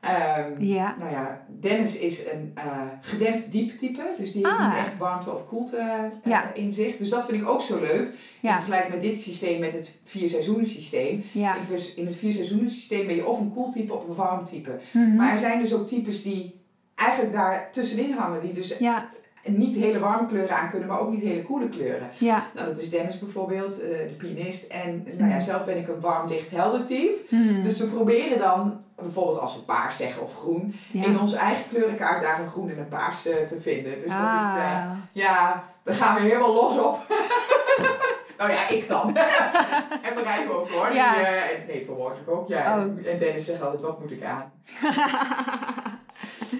[0.03, 0.94] Ehm, ja.
[0.98, 4.03] nou ja, Dennis is een eh, gedempt diep type.
[4.16, 4.68] Dus die heeft Ah.
[4.68, 6.53] niet echt warmte of koelte eh, Ja.
[6.55, 6.96] in zich.
[6.96, 8.09] Dus dat vind ik ook zo leuk.
[8.40, 11.24] In vergelijking met dit systeem, met het vier seizoenen systeem.
[11.32, 11.57] Ja.
[11.57, 11.62] In
[11.96, 14.78] In het vier seizoenen systeem ben je of een koel type of een warm type.
[14.92, 15.16] Mhm.
[15.16, 16.61] Maar er zijn dus ook types die
[16.94, 18.40] eigenlijk daar tussenin hangen.
[18.40, 19.09] Die dus Ja,
[19.47, 22.09] niet hele warme kleuren aan kunnen, maar ook niet hele koele kleuren.
[22.18, 22.47] ja.
[22.55, 24.66] Nou, dat is Dennis bijvoorbeeld, eh, de pianist.
[24.66, 25.40] En nou ja, Mhm.
[25.45, 27.20] zelf ben ik een warm, licht, helder type.
[27.28, 27.62] Mhm.
[27.62, 31.05] Dus we proberen dan, bijvoorbeeld als we paars zeggen of groen, ja.
[31.05, 33.93] in onze eigen kleurenkaart daar een groen en een paars eh, te vinden.
[33.93, 34.90] Dus dat is, eh, Ah.
[35.12, 36.99] ja, daar gaan we helemaal los op.
[38.38, 39.16] nou ja, ik dan.
[40.07, 40.86] en Marijke ook hoor.
[40.86, 41.16] Die, Ja.
[41.20, 42.49] eh, en- nee, Tom ook.
[42.49, 43.07] Ja, Oh.
[43.07, 44.53] En Dennis zegt altijd, wat moet ik aan?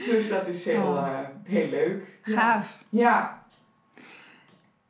[0.11, 0.97] Dus dat is heel, Oh.
[1.07, 2.19] eh, heel leuk.
[2.25, 2.39] Ja.
[2.41, 2.85] Gaaf.
[2.89, 3.41] Ja.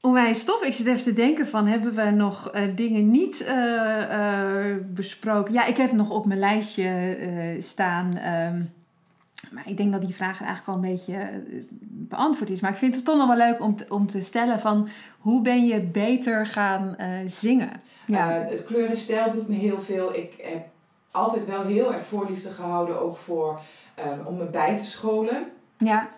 [0.01, 0.63] Onwijs tof.
[0.63, 5.53] Ik zit even te denken van, hebben we nog eh, dingen niet eh, besproken?
[5.53, 7.17] Ja, ik heb nog op mijn lijstje
[7.61, 8.17] staan.
[8.17, 8.63] ehm,
[9.51, 11.43] maar ik denk dat die vraag eigenlijk al een beetje
[11.81, 12.61] beantwoord is.
[12.61, 14.89] Maar ik vind het toch nog wel leuk om te, om te stellen van...
[15.19, 16.97] Hoe ben je beter gaan
[17.27, 17.71] zingen?
[18.07, 18.29] Ja.
[18.29, 20.15] Het kleurenstijl doet me heel veel.
[20.17, 20.67] Ik heb
[21.11, 23.61] altijd wel heel erg voorliefde gehouden ook voor
[23.95, 25.45] ehm, om me bij te scholen.
[25.77, 26.09] ja.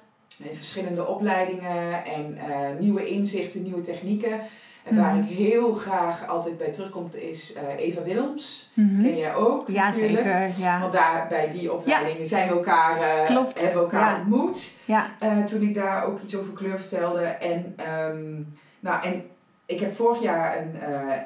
[0.44, 4.40] In verschillende opleidingen en eh, nieuwe inzichten, nieuwe technieken.
[4.84, 5.22] En waar Mhm.
[5.28, 8.70] ik heel graag altijd bij terugkomt is eh, Eva Willems.
[8.74, 9.02] Mhm.
[9.02, 10.22] Ken jij ook Ja, natuurlijk.
[10.22, 10.64] zeker.
[10.64, 10.80] Ja.
[10.80, 14.18] Want daar bij die opleidingen zijn we elkaar, eh, Klopt, hebben we elkaar ja.
[14.20, 14.72] ontmoet.
[14.84, 15.10] Ja.
[15.44, 17.22] Toen ik daar ook iets over kleur vertelde.
[17.24, 18.42] En, ehm,
[18.80, 19.24] nou, en
[19.66, 20.74] ik heb vorig jaar een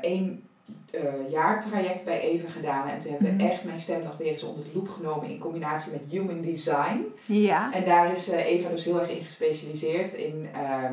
[0.00, 0.47] één
[0.90, 2.88] eh, jaar traject bij Eva gedaan.
[2.88, 3.50] En toen hebben we Mhm.
[3.52, 7.04] echt mijn stem nog weer eens onder de loep genomen in combinatie met human design.
[7.26, 7.72] Ja.
[7.72, 10.92] En daar is eh, Eva dus heel erg in gespecialiseerd in, ehm,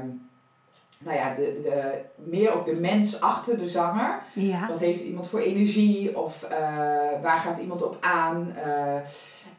[0.97, 4.19] nou ja, de, de, meer ook de mens achter de zanger.
[4.33, 4.67] Ja.
[4.67, 6.57] Wat heeft iemand voor energie of eh,
[7.21, 8.53] waar gaat iemand op aan?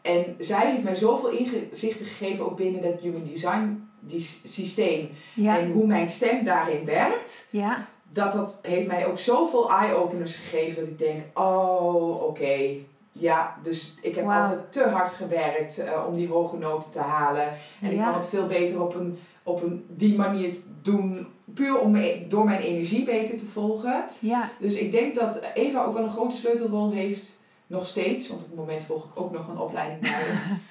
[0.02, 5.08] en zij heeft mij zoveel inzichten gegeven, ook binnen dat human design die systeem.
[5.34, 5.58] Ja.
[5.58, 7.48] En hoe mijn stem daarin werkt.
[7.50, 7.86] Ja.
[8.16, 12.76] Dat dat heeft mij ook zoveel eye-openers gegeven dat ik denk, oh, oké.
[13.12, 17.52] Ja, dus ik heb altijd te hard gewerkt eh, om die hoge noten te halen.
[17.80, 21.90] En ik kan het veel beter op, een, op een, die manier doen, puur om
[21.90, 24.04] me, door mijn energie beter te volgen.
[24.18, 28.28] Ja, Dus ik denk dat Eva ook wel een grote sleutelrol heeft, nog steeds.
[28.28, 30.10] Want op het moment volg ik ook nog een opleiding bij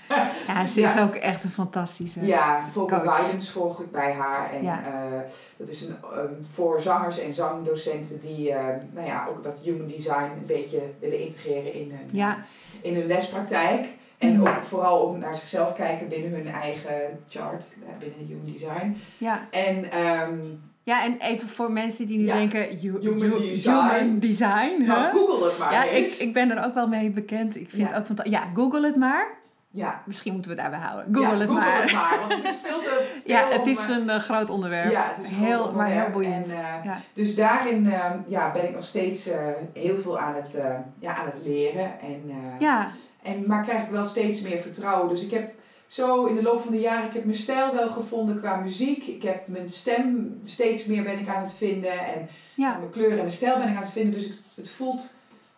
[0.07, 0.31] haar.
[0.47, 1.03] ja ze is Ja.
[1.03, 2.25] ook echt een fantastische.
[2.25, 4.51] Ja, vocal guidance volg ik bij haar.
[4.53, 4.83] En Ja.
[4.85, 5.19] eh,
[5.57, 9.87] dat is een, ehm, voor zangers en zangdocenten die eh, nou ja, ook dat human
[9.87, 12.37] design een beetje willen integreren in hun, Ja.
[12.81, 13.87] in hun lespraktijk.
[14.17, 14.47] En Mhm.
[14.47, 18.97] ook vooral ook naar zichzelf kijken binnen hun eigen chart, eh, binnen human design.
[19.17, 19.47] Ja.
[19.51, 20.39] En ehm,
[20.85, 22.35] ja, en even voor mensen die nu Ja.
[22.35, 23.69] denken, hu- Human hu- design.
[23.71, 26.17] human design, nou, google het maar Ja, ik, eens.
[26.17, 27.55] ik ben er ook wel mee bekend.
[27.55, 27.87] Ik vind Ja.
[27.87, 28.33] het ook fantastisch.
[28.35, 29.27] Ja, google het maar.
[29.71, 30.01] ja.
[30.05, 31.15] Misschien moeten we daarbij houden.
[31.15, 31.81] Google Ja, het google maar.
[31.83, 34.91] het maar, want het is veel te veel Ja, het is een eh, groot onderwerp.
[34.91, 36.47] Ja, het is heel, maar heel boeiend.
[36.47, 36.97] En, eh, Ja.
[37.13, 39.29] Dus daarin eh, ja, ben ik nog steeds
[39.73, 40.57] heel veel aan het,
[40.99, 41.99] ja, aan het leren.
[42.01, 42.21] En,
[42.59, 42.87] ja,
[43.23, 45.09] en, maar krijg ik wel steeds meer vertrouwen.
[45.09, 45.53] Dus ik heb
[45.87, 49.03] zo in de loop van de jaren, ik heb mijn stijl wel gevonden qua muziek.
[49.03, 51.99] Ik heb mijn stem steeds meer ben ik aan het vinden.
[52.13, 52.77] En ja.
[52.77, 54.13] mijn kleur en mijn stijl ben ik aan het vinden.
[54.13, 55.13] Dus het voelt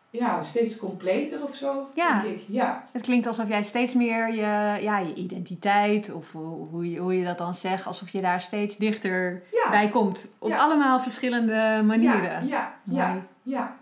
[0.09, 2.21] ja, steeds completer of zo, Ja.
[2.21, 2.43] denk ik.
[2.47, 6.31] Ja, Het klinkt alsof jij steeds meer je, ja, je identiteit, of
[6.71, 9.69] hoe, je, hoe je dat dan zegt, alsof je daar steeds dichter ja.
[9.69, 10.31] bij komt.
[10.39, 10.57] Op Ja.
[10.57, 12.47] allemaal verschillende manieren.
[12.47, 13.75] Ja, ja, ja.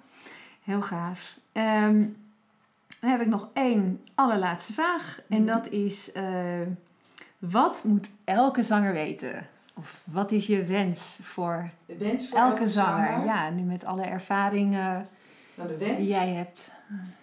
[0.63, 1.37] Heel gaaf.
[1.51, 2.03] Ehm,
[3.05, 5.19] dan heb ik nog één allerlaatste vraag.
[5.29, 5.45] En Mhm.
[5.45, 6.61] dat is, eh,
[7.39, 9.47] wat moet elke zanger weten?
[9.77, 13.25] Of wat is je wens voor wens voor elke zanger?
[13.25, 15.07] Ja, nu met alle ervaringen
[15.55, 15.97] Nou, de wens.
[15.97, 16.71] die jij hebt.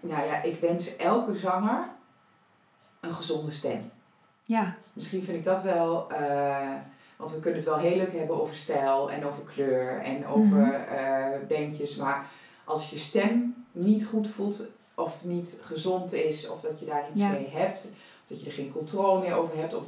[0.00, 1.88] Nou ja, ik wens elke zanger
[3.00, 3.90] een gezonde stem.
[4.44, 6.74] Ja, Misschien vind ik dat wel, eh,
[7.16, 10.56] want we kunnen het wel heel leuk hebben over stijl en over kleur en over
[10.56, 10.70] Mhm.
[10.72, 11.96] eh, bandjes.
[11.96, 12.24] Maar
[12.64, 14.62] als je stem niet goed voelt
[15.02, 17.28] of niet gezond is, of dat je daar iets Ja.
[17.30, 17.84] mee hebt,
[18.22, 19.82] of dat je er geen controle meer over hebt, of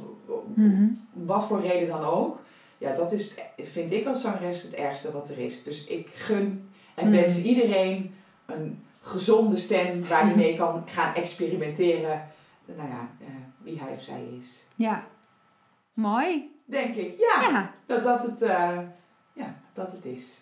[0.55, 0.85] Mhm.
[1.13, 2.39] wat voor reden dan ook.
[2.77, 5.63] Ja, dat is, vind ik als zangeres het ergste wat er is.
[5.63, 7.15] Dus ik gun en Mhm.
[7.21, 12.29] wens iedereen een gezonde stem waar hij mee kan gaan experimenteren.
[12.65, 14.63] Nou ja, eh, wie hij of zij is.
[14.75, 15.03] ja.
[15.93, 16.53] Mooi.
[16.65, 17.73] Denk ik, ja, Ja.
[17.85, 18.79] Dat, dat, het, eh,
[19.33, 20.41] ja, dat het is.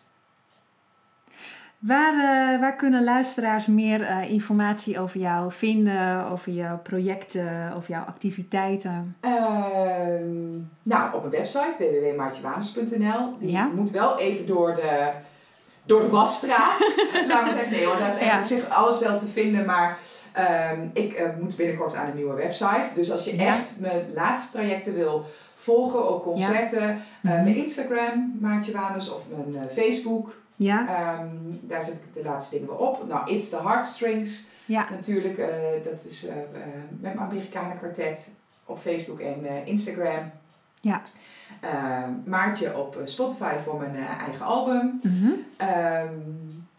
[1.88, 7.90] Waar, eh, waar kunnen luisteraars meer eh, informatie over jou vinden, over jouw projecten, over
[7.90, 9.16] jouw activiteiten?
[9.20, 10.54] Ehm,
[10.84, 13.38] nou, op mijn website www.maartjewanus.nl.
[13.40, 13.70] Die Ja.
[13.74, 15.10] moet wel even door de,
[15.86, 16.94] door de wasstraat.
[17.28, 18.40] Laat maar zeggen, nee hoor, daar is echt Ja.
[18.40, 19.66] op zich alles wel te vinden.
[19.66, 19.98] Maar
[20.32, 22.92] ehm, ik eh, moet binnenkort aan een nieuwe website.
[22.96, 23.46] Dus als je Ja.
[23.46, 26.98] echt mijn laatste trajecten wil volgen, ook concerten.
[27.22, 27.44] Mhm.
[27.44, 30.42] mijn Instagram, Maartje Wanus, of mijn Facebook.
[30.64, 31.28] Ja, Ehm,
[31.62, 33.08] daar zet ik de laatste dingen wel op.
[33.08, 34.44] Nou, It's the Heartstrings.
[34.66, 35.48] ja, Natuurlijk, eh,
[35.84, 36.44] dat is eh, eh,
[36.90, 38.30] met mijn Amerikanen kwartet
[38.66, 40.32] op Facebook en Instagram.
[40.82, 41.02] Ja.
[41.62, 43.96] Eh, Maartje op Spotify voor mijn
[44.26, 45.00] eigen album.
[45.04, 45.32] Mhm.
[45.58, 46.14] Ehm,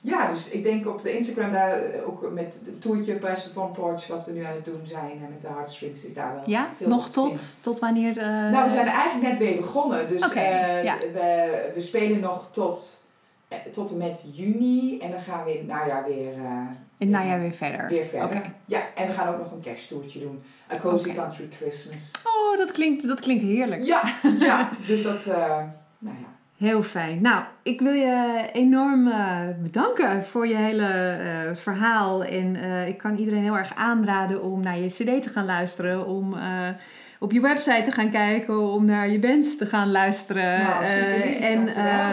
[0.01, 4.07] ja, dus ik denk op de Instagram daar ook met het toertje Press Phone Porch,
[4.07, 6.69] wat we nu aan het doen zijn met de Heartstrings, is daar wel ja?
[6.75, 8.15] veel nog tot, tot wanneer?
[8.17, 10.09] Nou, we zijn er eigenlijk net mee begonnen.
[10.09, 10.99] Dus ja.
[11.13, 13.04] we, we spelen nog tot,
[13.73, 14.99] tot en met juni.
[14.99, 16.51] En dan gaan we in het najaar weer, eh,
[16.99, 17.89] in het najaar weer verder.
[17.89, 18.43] weer verder.
[18.65, 20.43] Ja, en we gaan ook nog een kersttoertje doen.
[20.73, 21.15] A Cozy.
[21.15, 22.11] Country Christmas.
[22.25, 23.83] Oh, dat klinkt, dat klinkt heerlijk.
[23.83, 24.03] Ja,
[24.39, 24.71] ja.
[24.87, 25.37] Dus dat, eh,
[25.99, 26.33] nou ja.
[26.59, 27.21] Heel fijn.
[27.23, 32.25] Nou, ik wil je enorm eh, bedanken voor je hele eh, verhaal.
[32.25, 36.07] En eh, ik kan iedereen heel erg aanraden om naar je cd te gaan luisteren.
[36.07, 36.69] Om eh,
[37.19, 38.61] op je website te gaan kijken.
[38.73, 40.59] Om naar je bands te gaan luisteren.
[40.59, 42.11] Nou, Eh, en eh,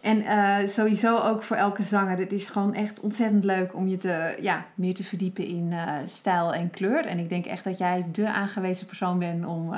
[0.00, 2.18] en eh, sowieso ook voor elke zanger.
[2.18, 5.94] Het is gewoon echt ontzettend leuk om je te, ja, meer te verdiepen in eh,
[6.06, 7.06] stijl en kleur.
[7.06, 9.74] En ik denk echt dat jij de aangewezen persoon bent om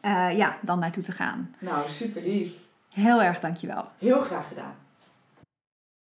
[0.00, 1.54] eh, ja, dan naartoe te gaan.
[1.58, 2.52] Nou, super lief.
[2.88, 3.88] Heel erg dankjewel.
[3.98, 4.74] Heel graag gedaan.